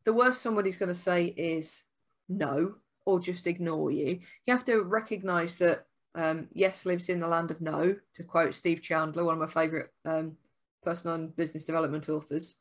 [0.05, 1.85] The worst somebody's going to say is
[2.29, 2.75] no,
[3.07, 4.21] or just ignore you.
[4.45, 8.55] You have to recognize that um, yes lives in the land of no, to quote
[8.55, 10.37] Steve Chandler, one of my favorite um,
[10.85, 12.57] personal and business development authors.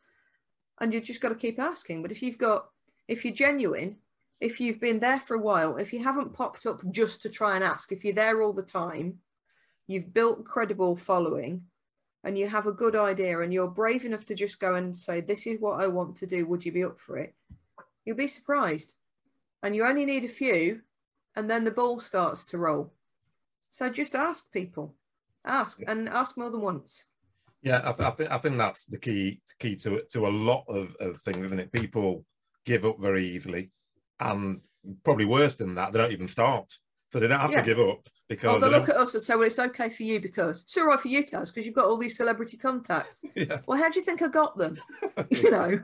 [0.81, 2.01] And you've just got to keep asking.
[2.01, 2.65] But if you've got,
[3.07, 3.97] if you're genuine
[4.41, 7.55] if you've been there for a while, if you haven't popped up just to try
[7.55, 9.19] and ask, if you're there all the time,
[9.85, 11.61] you've built credible following
[12.23, 15.21] and you have a good idea and you're brave enough to just go and say,
[15.21, 17.35] This is what I want to do, would you be up for it?
[18.03, 18.95] You'll be surprised.
[19.61, 20.81] And you only need a few,
[21.35, 22.91] and then the ball starts to roll.
[23.69, 24.95] So just ask people,
[25.45, 27.05] ask and ask more than once.
[27.61, 30.63] Yeah, I, th- I think I think that's the key key to to a lot
[30.67, 31.71] of, of things, isn't it?
[31.71, 32.25] People
[32.65, 33.71] give up very easily
[34.19, 34.61] and
[35.03, 36.71] probably worse than that, they don't even start.
[37.11, 37.61] So they don't have yeah.
[37.61, 38.55] to give up because.
[38.55, 40.85] Oh, they look at us and say, "Well, it's okay for you because it's all
[40.85, 43.59] right for you, Taz, because you've got all these celebrity contacts." yeah.
[43.67, 44.77] Well, how do you think I got them?
[45.29, 45.81] you know.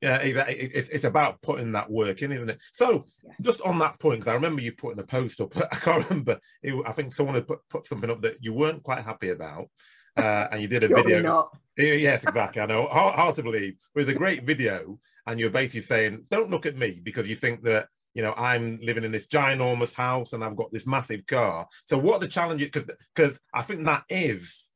[0.00, 2.60] Yeah, it's about putting that work in, isn't it?
[2.72, 3.34] So, yeah.
[3.40, 5.56] just on that point, because I remember you putting a post up.
[5.72, 6.40] I can't remember.
[6.60, 9.68] It, I think someone had put, put something up that you weren't quite happy about,
[10.16, 11.22] uh, and you did a video.
[11.22, 11.56] Not.
[11.76, 12.60] Yes, exactly.
[12.60, 12.86] I know.
[12.86, 13.74] Hard, hard to believe.
[13.94, 17.36] It was a great video, and you're basically saying, "Don't look at me because you
[17.36, 21.26] think that you know I'm living in this ginormous house and I've got this massive
[21.26, 22.68] car." So, what the challenges?
[22.68, 24.70] Because because I think that is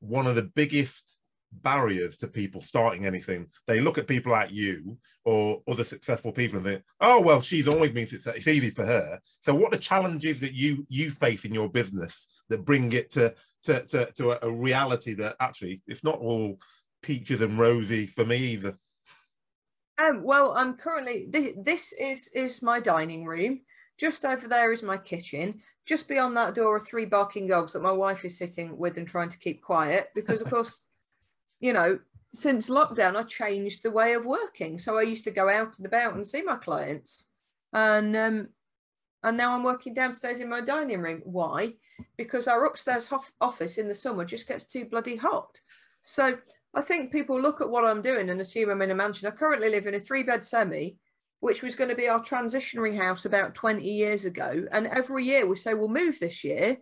[0.00, 1.16] one of the biggest
[1.52, 3.48] barriers to people starting anything.
[3.66, 7.68] They look at people like you or other successful people and think, "Oh, well, she's
[7.68, 8.38] always been successful.
[8.38, 12.26] It's easy for her." So, what the challenges that you you face in your business
[12.48, 13.34] that bring it to
[13.64, 16.58] to, to, to a, a reality that actually it's not all
[17.02, 18.76] peaches and rosy for me either.
[19.98, 23.60] Um, well, I'm currently this, this is is my dining room.
[23.98, 25.60] Just over there is my kitchen.
[25.86, 29.06] Just beyond that door are three barking dogs that my wife is sitting with and
[29.06, 30.84] trying to keep quiet because, of course,
[31.60, 31.98] you know,
[32.34, 34.78] since lockdown, I changed the way of working.
[34.78, 37.26] So I used to go out and about and see my clients,
[37.72, 38.48] and um,
[39.24, 41.22] and now I'm working downstairs in my dining room.
[41.24, 41.74] Why?
[42.16, 43.08] Because our upstairs
[43.40, 45.60] office in the summer just gets too bloody hot.
[46.02, 46.36] So
[46.74, 49.28] I think people look at what I'm doing and assume I'm in a mansion.
[49.28, 50.96] I currently live in a three bed semi,
[51.40, 54.66] which was going to be our transitionary house about 20 years ago.
[54.72, 56.78] And every year we say we'll move this year.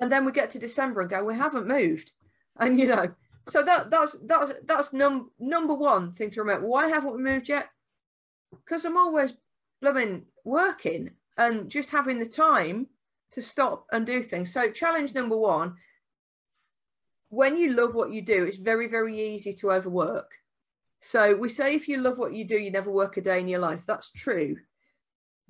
[0.00, 2.12] And then we get to December and go, we haven't moved.
[2.58, 3.14] And you know,
[3.48, 6.66] so that that's that's that's num- number one thing to remember.
[6.66, 7.68] Why haven't we moved yet?
[8.50, 9.32] Because I'm always
[9.80, 12.88] blooming working and just having the time
[13.30, 14.52] to stop and do things.
[14.52, 15.76] So, challenge number one
[17.30, 20.32] when you love what you do, it's very, very easy to overwork.
[20.98, 23.48] So, we say if you love what you do, you never work a day in
[23.48, 23.84] your life.
[23.86, 24.56] That's true.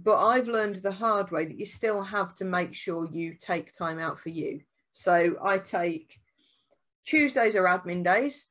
[0.01, 3.73] But I've learned the hard way that you still have to make sure you take
[3.73, 4.61] time out for you.
[4.93, 6.21] So, I take
[7.07, 8.49] Tuesdays are admin days,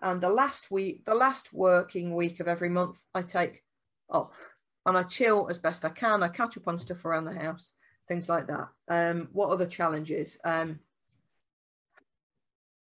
[0.00, 3.64] and the last week, the last working week of every month, I take
[4.08, 4.50] off
[4.86, 6.22] and I chill as best I can.
[6.22, 7.74] I catch up on stuff around the house,
[8.08, 8.68] things like that.
[8.88, 10.38] Um, what other challenges?
[10.44, 10.78] Um,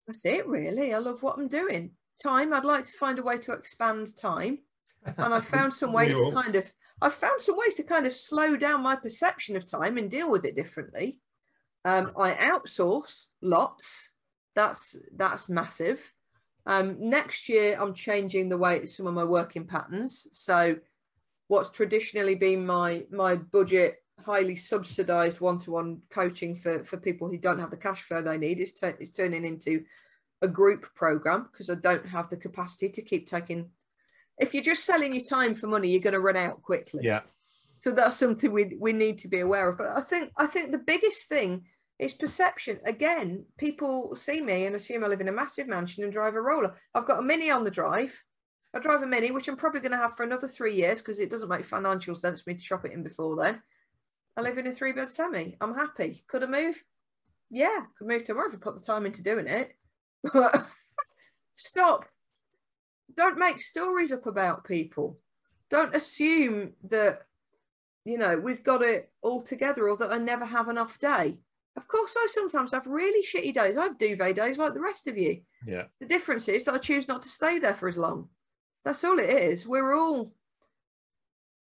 [0.07, 0.93] that's it, really.
[0.93, 1.91] I love what I'm doing.
[2.21, 2.51] Time.
[2.51, 4.59] I'd like to find a way to expand time,
[5.17, 6.71] and I found some ways to kind of.
[7.01, 10.29] I found some ways to kind of slow down my perception of time and deal
[10.29, 11.19] with it differently.
[11.85, 14.09] Um, I outsource lots.
[14.55, 16.11] That's that's massive.
[16.65, 20.27] Um, next year, I'm changing the way some of my working patterns.
[20.31, 20.77] So
[21.53, 27.59] what's traditionally been my my budget highly subsidized one-to-one coaching for for people who don't
[27.59, 29.83] have the cash flow they need is, t- is turning into
[30.41, 33.69] a group program because I don't have the capacity to keep taking
[34.39, 37.21] if you're just selling your time for money you're going to run out quickly yeah
[37.77, 40.71] so that's something we we need to be aware of but I think I think
[40.71, 41.65] the biggest thing
[41.99, 42.79] is perception.
[42.85, 46.41] Again, people see me and assume I live in a massive mansion and drive a
[46.41, 46.75] roller.
[46.93, 48.13] I've got a mini on the drive.
[48.73, 51.19] I drive a mini, which I'm probably going to have for another three years because
[51.19, 53.61] it doesn't make financial sense for me to shop it in before then.
[54.35, 55.55] I live in a three bed semi.
[55.61, 56.23] I'm happy.
[56.27, 56.83] Could I move?
[57.51, 59.75] Yeah, could move tomorrow if I put the time into doing it.
[60.33, 60.65] But
[61.53, 62.05] stop.
[63.15, 65.19] Don't make stories up about people.
[65.69, 67.21] Don't assume that,
[68.05, 71.39] you know, we've got it all together or that I never have an off day.
[71.75, 73.77] Of course, I sometimes have really shitty days.
[73.77, 75.41] I have duvet days like the rest of you.
[75.65, 75.83] Yeah.
[75.99, 78.29] The difference is that I choose not to stay there for as long.
[78.85, 79.67] That's all it is.
[79.67, 80.33] We're all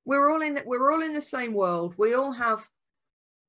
[0.04, 1.94] we're all in we're all in the same world.
[1.96, 2.68] We all have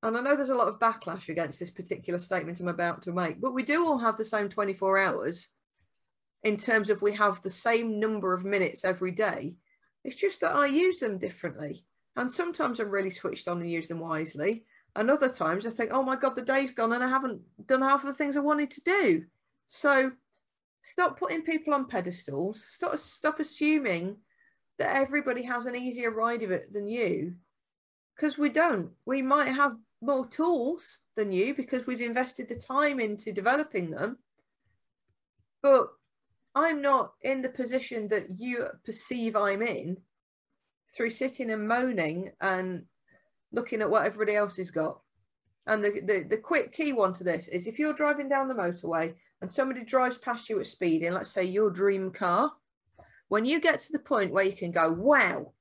[0.02, 3.12] and I know there's a lot of backlash against this particular statement I'm about to
[3.12, 5.48] make, but we do all have the same 24 hours
[6.42, 9.56] in terms of we have the same number of minutes every day.
[10.04, 11.86] It's just that I use them differently.
[12.16, 14.64] And sometimes I'm really switched on and use them wisely.
[14.94, 17.80] And other times I think, oh my God, the day's gone and I haven't done
[17.80, 19.24] half of the things I wanted to do.
[19.66, 20.12] So
[20.84, 22.64] stop putting people on pedestals.
[22.64, 24.16] Stop, stop assuming
[24.78, 27.34] that everybody has an easier ride of it than you.
[28.14, 28.90] Because we don't.
[29.06, 34.18] We might have more tools than you because we've invested the time into developing them.
[35.62, 35.88] But
[36.54, 39.96] I'm not in the position that you perceive I'm in
[40.94, 42.84] through sitting and moaning and
[43.52, 45.00] looking at what everybody else has got.
[45.66, 48.54] And the, the, the quick key one to this is if you're driving down the
[48.54, 49.14] motorway
[49.44, 52.50] and somebody drives past you at speed in, let's say your dream car,
[53.28, 55.52] when you get to the point where you can go, wow,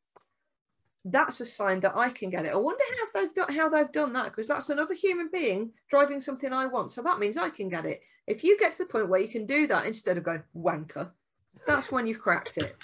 [1.04, 2.54] that's a sign that I can get it.
[2.54, 6.22] I wonder how they've done, how they've done that because that's another human being driving
[6.22, 6.94] something I want.
[6.94, 8.00] So that means I can get it.
[8.26, 11.10] If you get to the point where you can do that instead of going wanker,
[11.68, 12.78] that's when you've cracked it.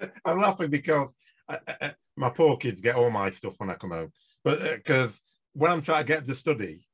[0.24, 1.14] I'm laughing because
[1.46, 4.12] I, I, my poor kids get all my stuff when I come home,
[4.42, 5.18] but because uh,
[5.52, 6.86] when I'm trying to get to study,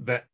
[0.00, 0.26] that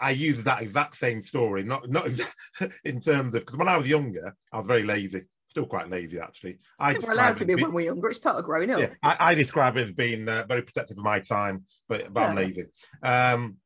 [0.00, 2.08] I, I, use that exact same story, not not
[2.84, 6.18] in terms of because when I was younger, I was very lazy still quite lazy
[6.20, 6.58] actually.
[6.78, 8.08] I we're allowed to be when we're younger.
[8.08, 8.80] It's part of growing up.
[8.80, 12.20] Yeah, I, I describe it as being uh, very protective of my time, but but
[12.20, 12.26] yeah.
[12.26, 12.66] I'm lazy.
[13.02, 13.56] Um,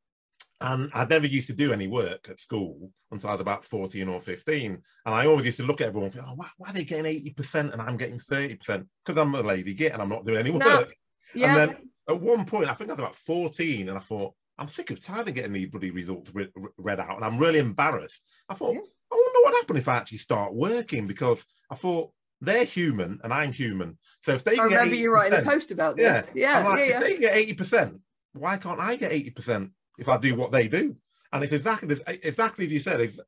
[0.61, 4.09] and I never used to do any work at school until I was about 14
[4.09, 4.71] or 15.
[4.73, 6.85] And I always used to look at everyone and think, oh, why, why, are they
[6.85, 8.87] getting 80% and I'm getting 30%?
[9.05, 10.65] Because I'm a lazy git and I'm not doing any work.
[10.65, 10.87] No.
[11.35, 11.49] Yeah.
[11.49, 14.69] And then at one point, I think I was about 14, and I thought, I'm
[14.69, 18.23] sick of tired of getting these bloody results re- read out, and I'm really embarrassed.
[18.49, 18.81] I thought, yeah.
[19.13, 23.33] I wonder what happened if I actually start working because I thought they're human and
[23.33, 23.99] I'm human.
[24.21, 26.29] So if they I remember you writing a post about this.
[26.35, 28.01] Yeah, yeah, like, yeah, If they get eighty percent,
[28.33, 30.97] why can't I get eighty percent if I do what they do?
[31.33, 33.01] And it's exactly exactly as you said.
[33.01, 33.19] It's,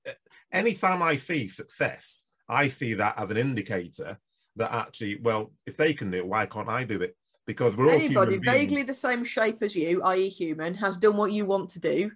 [0.53, 4.19] anytime I see success, I see that as an indicator
[4.57, 7.17] that actually, well, if they can do it, why can't I do it?
[7.47, 11.33] Because we're all anybody vaguely the same shape as you, i.e., human, has done what
[11.33, 12.11] you want to do.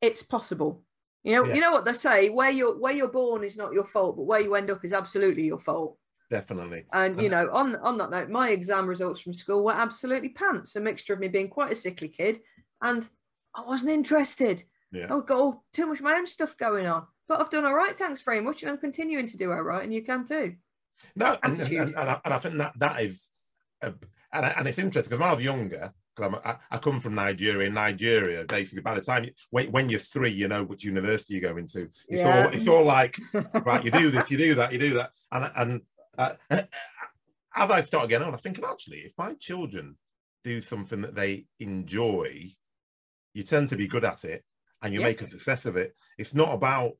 [0.00, 0.82] It's possible.
[1.22, 1.54] You know, yeah.
[1.54, 4.24] you know what they say: where you're where you're born is not your fault, but
[4.24, 5.96] where you end up is absolutely your fault.
[6.30, 6.84] Definitely.
[6.92, 10.74] And you know, on on that note, my exam results from school were absolutely pants.
[10.76, 12.40] A mixture of me being quite a sickly kid,
[12.82, 13.08] and
[13.54, 14.64] I wasn't interested.
[14.90, 15.06] Yeah.
[15.10, 17.06] I've got all, too much my own stuff going on.
[17.26, 19.82] But I've done all right, thanks very much, and I'm continuing to do all right,
[19.82, 20.54] and you can too.
[21.16, 23.28] No, and, and, and, I, and, I, think that that is,
[23.82, 23.92] a,
[24.34, 27.68] and, and it's interesting because when I was younger, because I, I come from Nigeria.
[27.68, 31.34] In Nigeria, basically, by the time you, when, when you're three, you know which university
[31.34, 31.88] you're going to.
[32.08, 32.44] It's yeah.
[32.46, 33.18] all it's all like
[33.64, 33.84] right.
[33.84, 35.82] You do this, you do that, you do that, and and
[36.18, 36.34] uh,
[37.56, 39.96] as I start getting on, I'm thinking actually, if my children
[40.42, 42.50] do something that they enjoy,
[43.32, 44.44] you tend to be good at it,
[44.82, 45.06] and you yeah.
[45.06, 45.94] make a success of it.
[46.18, 46.92] It's not about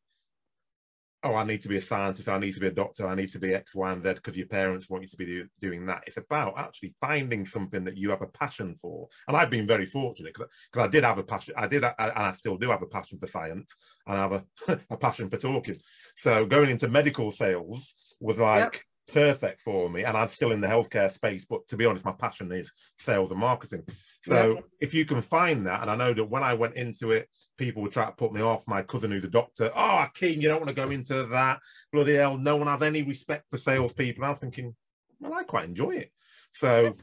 [1.25, 3.31] oh, I need to be a scientist, I need to be a doctor, I need
[3.31, 5.87] to be X, Y, and Z because your parents want you to be do, doing
[5.87, 6.05] that.
[6.07, 9.09] It's about actually finding something that you have a passion for.
[9.27, 12.13] And I've been very fortunate because I did have a passion, I did, I, and
[12.13, 13.75] I still do have a passion for science,
[14.07, 14.45] and I have a,
[14.91, 15.79] a passion for talking.
[16.17, 18.83] So going into medical sales was like, yep
[19.13, 22.13] perfect for me and i'm still in the healthcare space but to be honest my
[22.13, 23.83] passion is sales and marketing.
[24.23, 24.61] So yeah.
[24.81, 27.29] if you can find that and i know that when i went into it
[27.59, 30.49] people would try to put me off my cousin who's a doctor oh king you
[30.49, 31.61] don't want to go into that
[31.93, 34.25] bloody hell no one has any respect for salespeople.
[34.25, 34.75] I was thinking
[35.21, 36.11] well i quite enjoy it.
[36.53, 36.95] So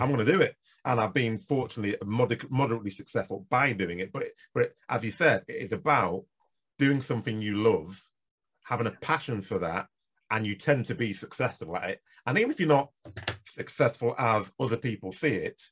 [0.00, 0.56] i'm going to do it.
[0.86, 5.04] And i've been fortunately moder- moderately successful by doing it but, it, but it, as
[5.04, 6.24] you said it is about
[6.78, 8.02] doing something you love
[8.64, 9.86] having a passion for that
[10.30, 12.00] and you tend to be successful at it.
[12.26, 12.90] And even if you're not
[13.44, 15.62] successful as other people see it,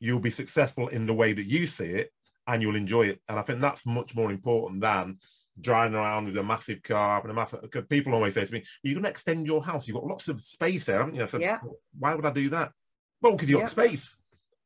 [0.00, 2.12] you'll be successful in the way that you see it
[2.46, 3.20] and you'll enjoy it.
[3.28, 5.18] And I think that's much more important than
[5.60, 8.96] driving around with a massive car and a massive people always say to me, You're
[8.96, 11.22] gonna extend your house, you've got lots of space there, haven't you?
[11.22, 11.58] I said, yeah.
[11.98, 12.72] why would I do that?
[13.20, 14.16] Well, because you've got space.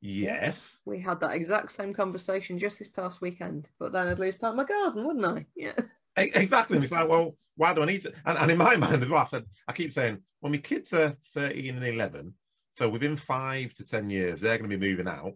[0.00, 0.80] Yes.
[0.84, 4.52] We had that exact same conversation just this past weekend, but then I'd lose part
[4.52, 5.46] of my garden, wouldn't I?
[5.56, 5.72] Yeah.
[6.16, 6.78] Exactly.
[6.78, 8.12] It's like, well, why do I need to?
[8.24, 10.92] And, and in my mind as well, I said, I keep saying, when my kids
[10.92, 12.34] are 13 and 11,
[12.74, 15.32] so within five to 10 years, they're going to be moving out.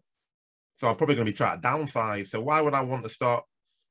[0.79, 2.29] So I'm probably going to be trying to downsize.
[2.29, 3.45] So why would I want to start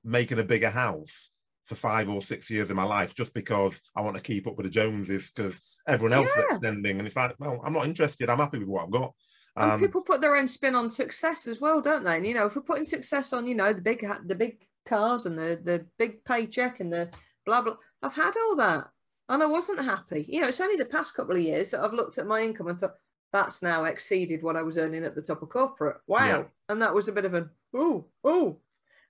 [0.04, 1.32] making a bigger house
[1.66, 4.56] for five or six years in my life just because I want to keep up
[4.58, 6.46] with the Joneses because everyone else is Yeah.
[6.56, 6.98] extending?
[6.98, 8.30] And it's like, well, I'm not interested.
[8.30, 9.14] I'm happy with what I've got.
[9.56, 12.18] And Um, people put their own spin on success as well, don't they?
[12.18, 15.26] And you know, if we're putting success on, you know, the big the big cars
[15.26, 17.10] and the the big paycheck and the
[17.46, 18.90] blah blah, I've had all that,
[19.30, 20.26] and I wasn't happy.
[20.28, 22.68] You know, it's only the past couple of years that I've looked at my income
[22.68, 22.96] and thought
[23.32, 25.98] that's now exceeded what I was earning at the top of corporate.
[26.08, 26.44] Wow, Yeah.
[26.68, 28.58] and that was a bit of an oh oh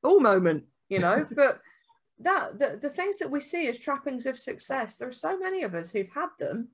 [0.04, 1.26] oh moment, you know.
[1.36, 1.62] but
[2.20, 5.64] that the, the things that we see as trappings of success, there are so many
[5.64, 6.68] of us who've had them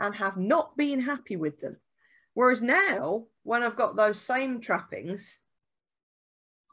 [0.00, 1.76] and have not been happy with them.
[2.34, 5.38] Whereas now, when I've got those same trappings,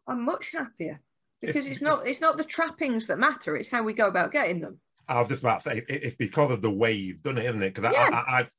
[0.08, 1.02] I'm much happier
[1.42, 4.32] because If- it's not it's not the trappings that matter; it's how we go about
[4.32, 4.80] getting them.
[5.08, 7.46] I was just about to say it- it's because of the way you've done it,
[7.46, 7.74] isn't it?
[7.74, 8.10] Because Yeah.
[8.12, 8.52] I, I, I've,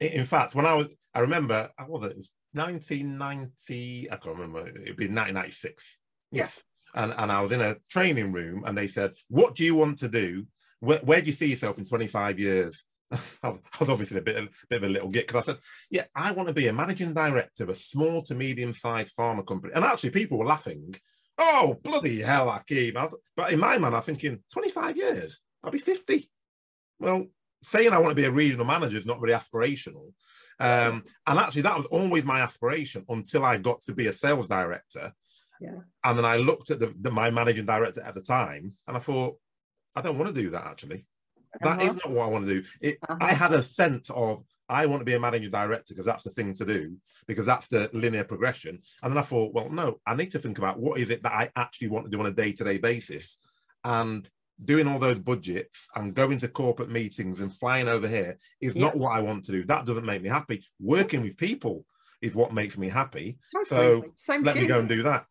[0.00, 2.16] in fact, when I was, I remember, I was it?
[2.16, 4.10] Was 1990.
[4.10, 4.66] I can't remember.
[4.68, 5.98] It'd be 1996.
[6.32, 6.42] Yeah.
[6.44, 6.62] Yes.
[6.94, 9.98] And and I was in a training room, and they said, "What do you want
[10.00, 10.46] to do?
[10.80, 12.84] Where, where do you see yourself in 25 years?"
[13.42, 15.52] I was, I was obviously a bit, a bit of a little git because I
[15.52, 15.60] said,
[15.90, 19.72] "Yeah, I want to be a managing director of a small to medium-sized pharma company."
[19.74, 20.94] And actually, people were laughing.
[21.42, 22.96] Oh, bloody hell, Akeem.
[22.96, 26.30] I was, but in my mind, I'm thinking, 25 years, I'll be 50.
[26.98, 27.26] Well,
[27.62, 30.12] saying I want to be a regional manager is not very aspirational.
[30.58, 34.46] Um, and actually, that was always my aspiration until I got to be a sales
[34.48, 35.12] director.
[35.60, 35.78] Yeah.
[36.04, 39.00] And then I looked at the, the, my managing director at the time and I
[39.00, 39.36] thought,
[39.96, 41.06] I don't want to do that actually.
[41.62, 42.00] That is Uh-huh.
[42.08, 42.66] not what I want to do.
[42.80, 43.18] It, Uh-huh.
[43.20, 46.30] I had a sense of I want to be a managing director because that's the
[46.30, 46.96] thing to do,
[47.26, 48.80] because that's the linear progression.
[49.02, 51.32] And then I thought, well, no, I need to think about what is it that
[51.32, 53.38] I actually want to do on a day-to-day basis.
[53.84, 54.28] And
[54.62, 58.82] doing all those budgets and going to corporate meetings and flying over here is Yeah.
[58.82, 59.64] not what I want to do.
[59.64, 60.64] That doesn't make me happy.
[60.78, 61.86] Working with people
[62.20, 63.38] is what makes me happy.
[63.58, 64.10] Absolutely.
[64.16, 65.26] Same Let me go and do that.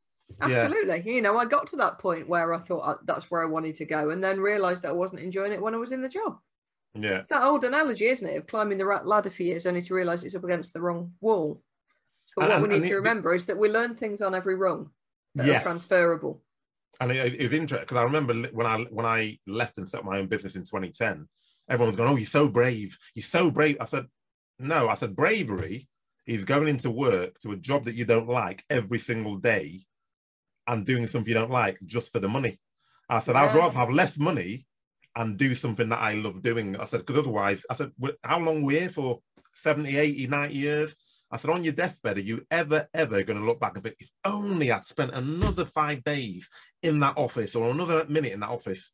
[0.48, 0.64] Yeah.
[0.64, 1.14] Absolutely.
[1.14, 3.76] You know, I got to that point where I thought uh, that's where I wanted
[3.76, 6.10] to go, and then realised that I wasn't enjoying it when I was in the
[6.10, 6.38] job.
[6.96, 7.20] Yeah.
[7.20, 10.24] It's that old analogy, isn't it, of climbing the ladder for years only to realise
[10.24, 11.62] it's up against the wrong wall.
[12.36, 14.56] But And- what we need to it- remember is that we learn things on every
[14.56, 14.92] rung
[15.36, 15.64] that are Yes.
[15.64, 16.44] transferable.
[17.00, 20.04] And it, it was interesting because I remember when I when I left and set
[20.04, 21.30] my own business in 2010,
[21.70, 22.98] everyone was going, "Oh, you're so brave!
[23.14, 24.08] You're so brave!" I said,
[24.58, 25.88] "No, I said bravery
[26.26, 29.86] is going into work to a job that you don't like every single day,
[30.68, 32.60] and doing something you don't like just for the money."
[33.08, 34.68] I said, "I'd rather have less money
[35.20, 38.40] and do something that I love doing." I said, "Because otherwise," I said, "We- "How
[38.40, 39.22] long we here for?
[39.54, 40.96] 70, 80, 90 years?"
[41.32, 43.98] I said, on your deathbed, are you ever, ever going to look back and think,
[44.00, 46.50] if only I'd spent another five days
[46.82, 48.92] in that office or another minute in that office?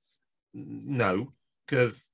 [0.54, 1.34] No,
[1.66, 2.10] because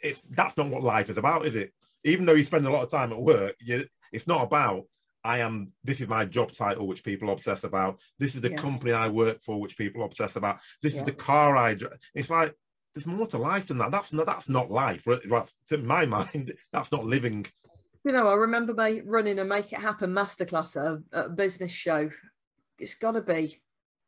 [0.00, 1.72] it's that's not what life is about, is it?
[2.04, 4.84] Even though you spend a lot of time at work, you, it's not about
[5.22, 5.72] I am.
[5.84, 8.00] This is my job title, which people obsess about.
[8.18, 8.56] This is the Yeah.
[8.56, 10.60] company I work for, which people obsess about.
[10.80, 11.00] This Yeah.
[11.00, 11.98] is the car I drive.
[12.14, 12.54] It's like
[12.94, 13.90] there's more to life than that.
[13.90, 15.06] That's not that's not life.
[15.06, 17.46] Well, to my mind, that's not living.
[18.04, 22.10] You know, I remember my running a Make It Happen masterclass at a, business show.
[22.78, 23.60] It's got to be.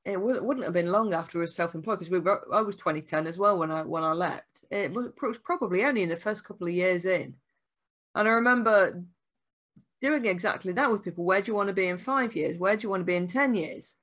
[0.05, 3.29] It wouldn't have been long after I was self-employed because we were, I was 2010
[3.29, 4.65] as well when I when I left.
[4.71, 7.35] It was, it was probably only in the first couple of years in,
[8.15, 9.05] and I remember
[10.01, 11.25] doing exactly that with people.
[11.25, 12.59] Where do you want to be in five years?
[12.59, 13.95] Where do you want to be in ten years?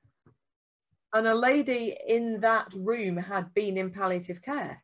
[1.12, 4.82] And a lady in that room had been in palliative care,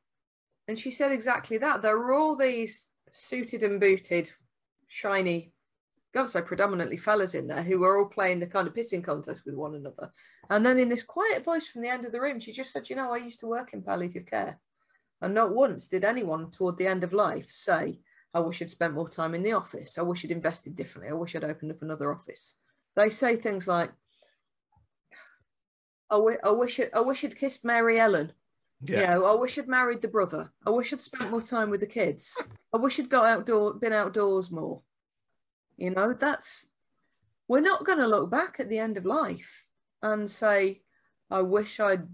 [0.67, 1.83] and she said exactly that.
[1.83, 4.31] There were all these suited and booted
[4.89, 5.53] shiny,
[6.13, 9.43] gotta say, predominantly fellas in there who were all playing the kind of pissing contest
[9.45, 10.13] with one another.
[10.51, 12.91] And then in this quiet voice from the end of the room, she just said,
[12.91, 14.59] You know, I used to work in palliative care.
[15.21, 18.01] And not once did anyone toward the end of life say,
[18.35, 19.97] I wish I'd spent more time in the office.
[19.97, 21.11] I wish I'd invested differently.
[21.11, 22.57] I wish I'd opened up another office.
[22.95, 23.91] They say things like,
[26.11, 28.33] I, w- I wish it, I wish I'd kissed Mary Ellen.
[28.83, 29.01] Yeah.
[29.01, 30.53] You know, I wish I'd married the brother.
[30.67, 32.37] I wish I'd spent more time with the kids.
[32.75, 34.83] I wish I'd got outdoor, been outdoors more.
[35.77, 36.67] You know, that's
[37.49, 39.67] we're not going to look back at the end of life
[40.03, 40.83] and say,
[41.31, 42.07] I wish I'd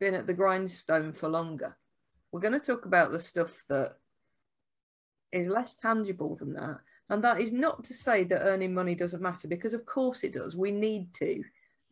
[0.00, 1.76] been at the grindstone for longer.
[2.32, 3.96] We're going to talk about the stuff that
[5.32, 6.78] is less tangible than that.
[7.08, 10.32] And that is not to say that earning money doesn't matter, because of course it
[10.32, 10.56] does.
[10.56, 11.42] We need to.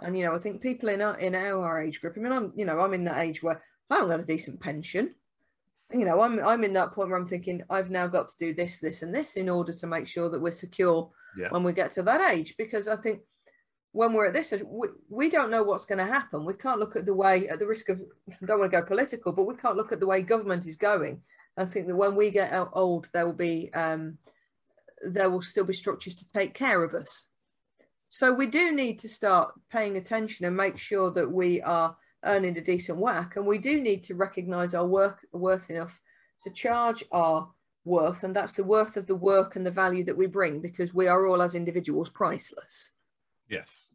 [0.01, 2.53] And you know, I think people in our in our age group, I mean, I'm
[2.57, 5.14] you know, I'm in that age where I haven't got a decent pension.
[5.92, 8.53] You know, I'm I'm in that point where I'm thinking I've now got to do
[8.55, 11.49] this, this, and this in order to make sure that we're secure Yeah.
[11.51, 12.55] when we get to that age.
[12.59, 13.20] Because I think
[13.92, 16.45] when we're at this, we, we don't know what's going to happen.
[16.45, 18.84] We can't look at the way, at the risk of, I don't want to go
[18.84, 21.22] political, but we can't look at the way government is going
[21.57, 24.18] and think that when we get old, there will be, um,
[25.07, 27.28] there will still be structures to take care of us.
[28.14, 32.56] So we do need to start paying attention and make sure that we are earning
[32.56, 36.00] a decent whack, and we do need to recognise our work worth enough
[36.42, 37.50] to charge our
[37.84, 40.94] worth, and that's the worth of the work and the value that we bring, because
[40.94, 42.92] we are all as individuals priceless.
[43.48, 43.88] Yes.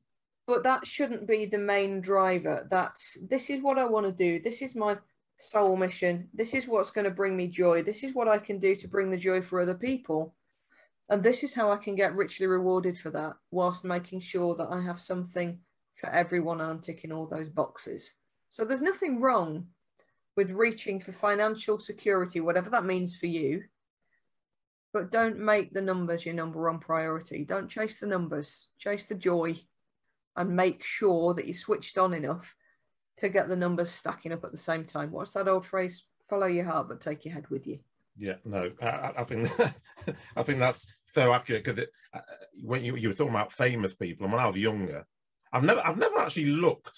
[0.45, 2.67] But that shouldn't be the main driver.
[2.69, 4.41] That's this is what I want to do.
[4.43, 4.97] This is my
[5.37, 6.27] soul mission.
[6.33, 7.83] This is what's going to bring me joy.
[7.83, 10.35] This is what I can do to bring the joy for other people.
[11.09, 14.69] And this is how I can get richly rewarded for that, whilst making sure that
[14.69, 15.59] I have something
[15.95, 18.13] for everyone and I'm ticking all those boxes.
[18.49, 19.67] So there's nothing wrong
[20.35, 23.63] with reaching for financial security, whatever that means for you,
[24.93, 27.43] but don't make the numbers your number one priority.
[27.43, 29.55] Don't chase the numbers, chase the joy,
[30.35, 32.55] and make sure that you're switched on enough
[33.17, 35.11] to get the numbers stacking up at the same time.
[35.11, 36.05] What's that old phrase?
[36.29, 37.79] Follow your heart, but take your head with you.
[38.19, 39.49] Yeah, no, I, I think
[40.35, 42.19] I think that's so accurate because uh,
[42.61, 45.05] when you, you were talking about famous people, and when I was younger,
[45.53, 46.97] I've never I've never actually looked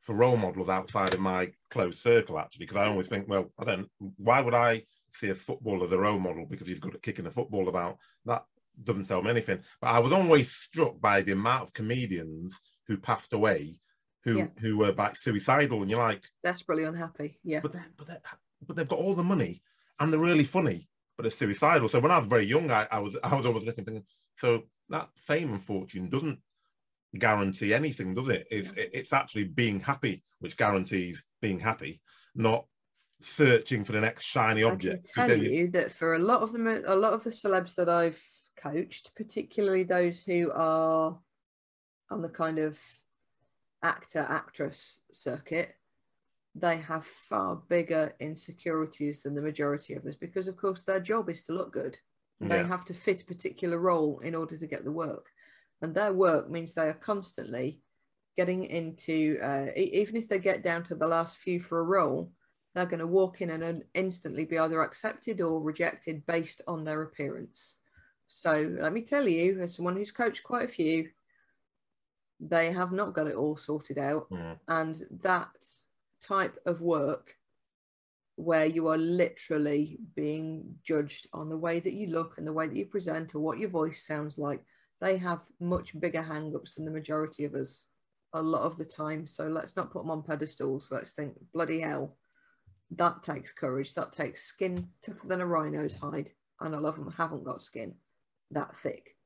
[0.00, 3.64] for role models outside of my close circle actually because I always think, well, I
[3.64, 3.88] don't.
[4.16, 7.26] Why would I see a footballer as a role model because he's good at kicking
[7.26, 7.98] a football about.
[8.24, 8.44] That
[8.82, 9.60] doesn't tell me anything.
[9.80, 13.78] But I was always struck by the amount of comedians who passed away
[14.24, 14.46] who yeah.
[14.60, 17.40] who were like suicidal, and you're like desperately unhappy.
[17.42, 18.22] Yeah, but they're, but they're,
[18.66, 19.62] but they've got all the money
[20.00, 21.88] and they're really funny, but they're suicidal.
[21.88, 24.04] So when I was very young, I, I was I was always looking thinking,
[24.36, 26.38] so that fame and fortune doesn't
[27.18, 28.46] guarantee anything, does it?
[28.50, 28.84] It's yeah.
[28.92, 32.00] it's actually being happy, which guarantees being happy,
[32.34, 32.66] not
[33.20, 35.12] searching for the next shiny object.
[35.16, 37.74] I can tell you that for a lot of them, a lot of the celebs
[37.76, 38.20] that I've
[38.56, 41.18] coached, particularly those who are
[42.10, 42.78] on the kind of
[43.82, 45.74] actor actress circuit,
[46.54, 51.30] they have far bigger insecurities than the majority of us because, of course, their job
[51.30, 51.98] is to look good.
[52.40, 55.28] They have to fit a particular role in order to get the work,
[55.80, 57.78] and their work means they are constantly
[58.36, 62.32] getting into uh, even if they get down to the last few for a role
[62.74, 67.02] they're going to walk in and instantly be either accepted or rejected based on their
[67.02, 67.76] appearance.
[68.26, 71.10] So let me tell you, as someone who's coached quite a few,
[72.40, 74.30] they have not got it all sorted out.
[74.30, 74.58] Mm.
[74.68, 75.50] And that
[76.22, 77.34] type of work
[78.36, 82.66] where you are literally being judged on the way that you look and the way
[82.66, 84.64] that you present or what your voice sounds like,
[85.00, 87.86] they have much bigger hang-ups than the majority of us
[88.32, 89.26] a lot of the time.
[89.26, 90.88] So let's not put them on pedestals.
[90.90, 92.16] Let's think, bloody hell,
[92.96, 93.94] that takes courage.
[93.94, 96.30] That takes skin tougher than a rhino's hide.
[96.60, 97.94] And a lot of them haven't got skin
[98.52, 99.16] that thick.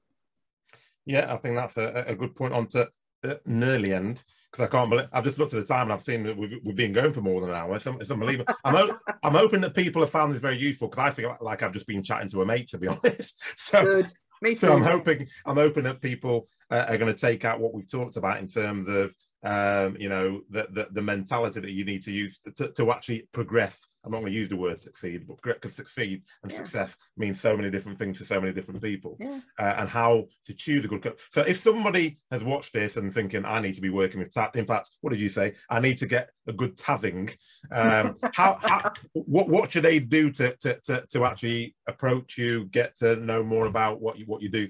[1.05, 2.88] Yeah, I think that's a, a good point on to
[3.24, 4.24] uh, nearly end
[4.57, 6.59] because I can't believe I've just looked at the time and I've seen that we've,
[6.65, 7.77] we've been going for more than an hour.
[7.77, 8.55] It's, it's unbelievable.
[8.65, 8.93] I'm,
[9.23, 11.87] I'm hoping that people have found this very useful because I feel like I've just
[11.87, 13.43] been chatting to a mate, to be honest.
[13.57, 14.07] So, Good.
[14.43, 14.67] Me too.
[14.67, 17.91] So I'm hoping I'm hoping that people uh, are going to take out what we've
[17.91, 19.15] talked about in terms of
[19.47, 23.28] um, you know, the, the, the mentality that you need to use to, to actually
[23.32, 23.86] progress.
[24.05, 26.59] I'm not going to use the word succeed, but because succeed and yeah.
[26.59, 29.38] success means so many different things to so many different people, yeah.
[29.59, 31.20] uh, and how to choose a good coach.
[31.30, 34.57] So if somebody has watched this and thinking, I need to be working with Taz,
[34.57, 35.55] in fact, what did you say?
[35.70, 37.36] I need to get a good Tazzing.
[37.70, 42.64] Um, how, how, what, what should they do to, to, to, to actually approach you,
[42.66, 44.68] get to know more about what you, what you do?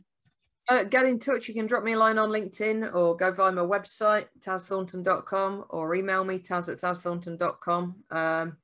[0.68, 1.46] Uh, get in touch.
[1.46, 5.94] You can drop me a line on LinkedIn or go via my website, tazthornton.com, or
[5.94, 7.94] email me, taz at tazthornton.com.
[8.10, 8.56] Um,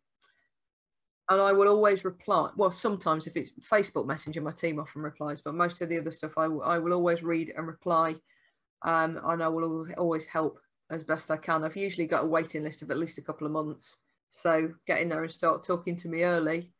[1.29, 2.51] and I will always reply.
[2.57, 6.11] Well, sometimes if it's Facebook Messenger, my team often replies, but most of the other
[6.11, 8.17] stuff I, I will always read and reply.
[8.83, 10.59] Um, and I will always, always help
[10.91, 11.63] as best I can.
[11.63, 13.99] I've usually got a waiting list of at least a couple of months.
[14.33, 16.73] So get in there and start talking to me early.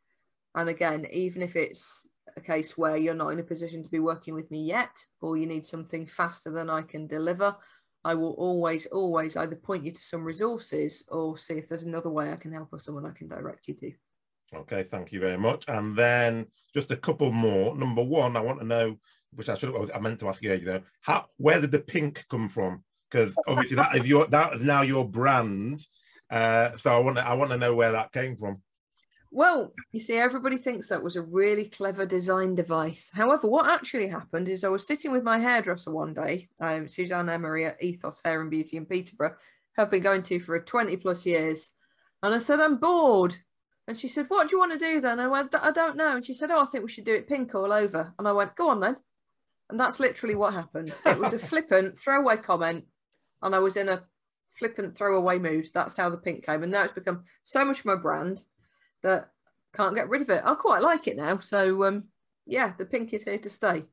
[0.55, 3.99] And again, even if it's a case where you're not in a position to be
[3.99, 7.55] working with me yet, or you need something faster than I can deliver,
[8.05, 12.09] I will always, always either point you to some resources or see if there's another
[12.09, 13.91] way I can help or someone I can direct you to.
[14.55, 15.65] Okay, thank you very much.
[15.67, 17.75] And then just a couple more.
[17.75, 18.97] Number one, I want to know,
[19.33, 21.79] which I should have, I meant to ask you, you know, how, where did the
[21.79, 22.83] pink come from?
[23.09, 25.81] Because obviously that that is your, that is now your brand.
[26.29, 28.61] Uh, so I want to, I want to know where that came from.
[29.35, 33.09] Well, you see, everybody thinks that was a really clever design device.
[33.11, 37.29] However, what actually happened is I was sitting with my hairdresser one day, um, Suzanne
[37.29, 39.35] Emery at Ethos Hair and Beauty in Peterborough,
[39.75, 41.71] have been going to for 20 plus years.
[42.21, 43.37] And I said, I'm bored.
[43.87, 45.13] And she said, What do you want to do then?
[45.13, 46.15] And I went, I don't know.
[46.15, 48.13] And she said, Oh, I think we should do it pink all over.
[48.19, 48.97] And I went, Go on then.
[49.67, 50.93] And that's literally what happened.
[51.07, 52.85] It was a flippant throwaway comment.
[53.41, 54.03] and I was in a
[54.53, 55.71] flippant throwaway mood.
[55.73, 58.43] That's how the pink came, and now it's become so much my brand
[59.03, 59.29] that
[59.75, 60.41] can't get rid of it.
[60.45, 61.39] I quite like it now.
[61.39, 62.05] So um,
[62.45, 63.83] yeah, the pink is here to stay.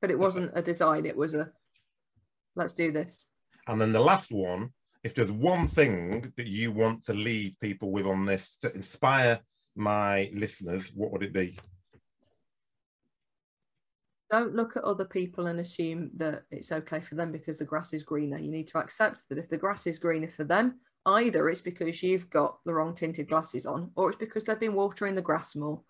[0.00, 1.52] But it wasn't a design; it was a
[2.56, 3.24] let's do this.
[3.66, 4.70] And then the last one,
[5.02, 9.40] if there's one thing that you want to leave people with on this to inspire
[9.74, 11.58] my listeners, what would it be?
[14.30, 17.92] Don't look at other people and assume that it's okay for them because the grass
[17.92, 18.38] is greener.
[18.38, 22.02] You need to accept that if the grass is greener for them, either it's because
[22.02, 25.54] you've got the wrong tinted glasses on or it's because they've been watering the grass
[25.54, 25.82] more.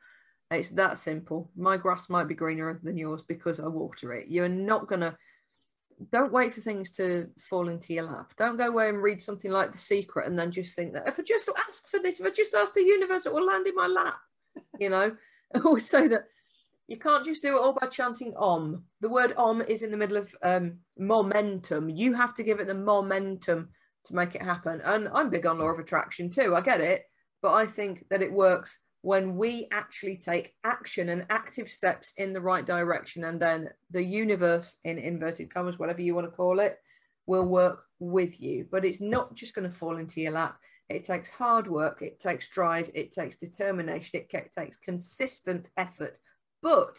[0.51, 1.51] It's that simple.
[1.57, 4.29] My grass might be greener than yours because I water it.
[4.29, 5.17] You're not going to
[6.11, 8.33] don't wait for things to fall into your lap.
[8.37, 11.19] Don't go away and read something like The Secret and then just think that if
[11.19, 13.75] I just ask for this, if I just ask the universe, it will land in
[13.75, 14.19] my lap.
[14.79, 15.17] You know,
[15.55, 16.25] I always say that
[16.89, 18.85] you can't just do it all by chanting om.
[19.01, 21.89] The word om is in the middle of um, momentum.
[21.89, 23.71] You have to give it the momentum
[24.05, 24.81] to make it happen.
[24.85, 26.55] And I'm big on law of attraction too.
[26.55, 27.05] I get it.
[27.43, 32.33] But I think that it works when we actually take action and active steps in
[32.33, 36.59] the right direction and then the universe in inverted commas whatever you want to call
[36.59, 36.79] it
[37.27, 40.57] will work with you but it's not just going to fall into your lap
[40.89, 46.17] it takes hard work it takes drive it takes determination it takes consistent effort
[46.63, 46.97] but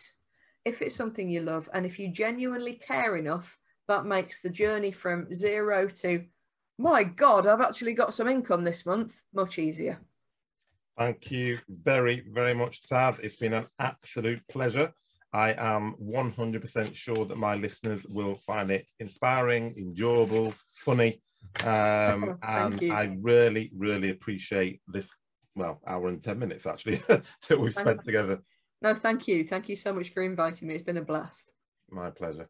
[0.64, 3.57] if it's something you love and if you genuinely care enough
[3.88, 6.23] that makes the journey from zero to
[6.77, 9.99] my god i've actually got some income this month much easier
[10.97, 13.19] Thank you very, very much, Taz.
[13.19, 14.93] It's been an absolute pleasure.
[15.34, 21.22] I am 100% sure that my listeners will find it inspiring, enjoyable, funny.
[21.65, 22.93] Um, and you.
[22.93, 25.11] I really, really appreciate this,
[25.56, 26.95] well, hour and 10 minutes actually
[27.49, 28.39] that we've spent together.
[28.81, 29.43] No, thank you.
[29.43, 30.76] Thank you so much for inviting me.
[30.76, 31.52] It's been a blast.
[31.89, 32.47] My pleasure.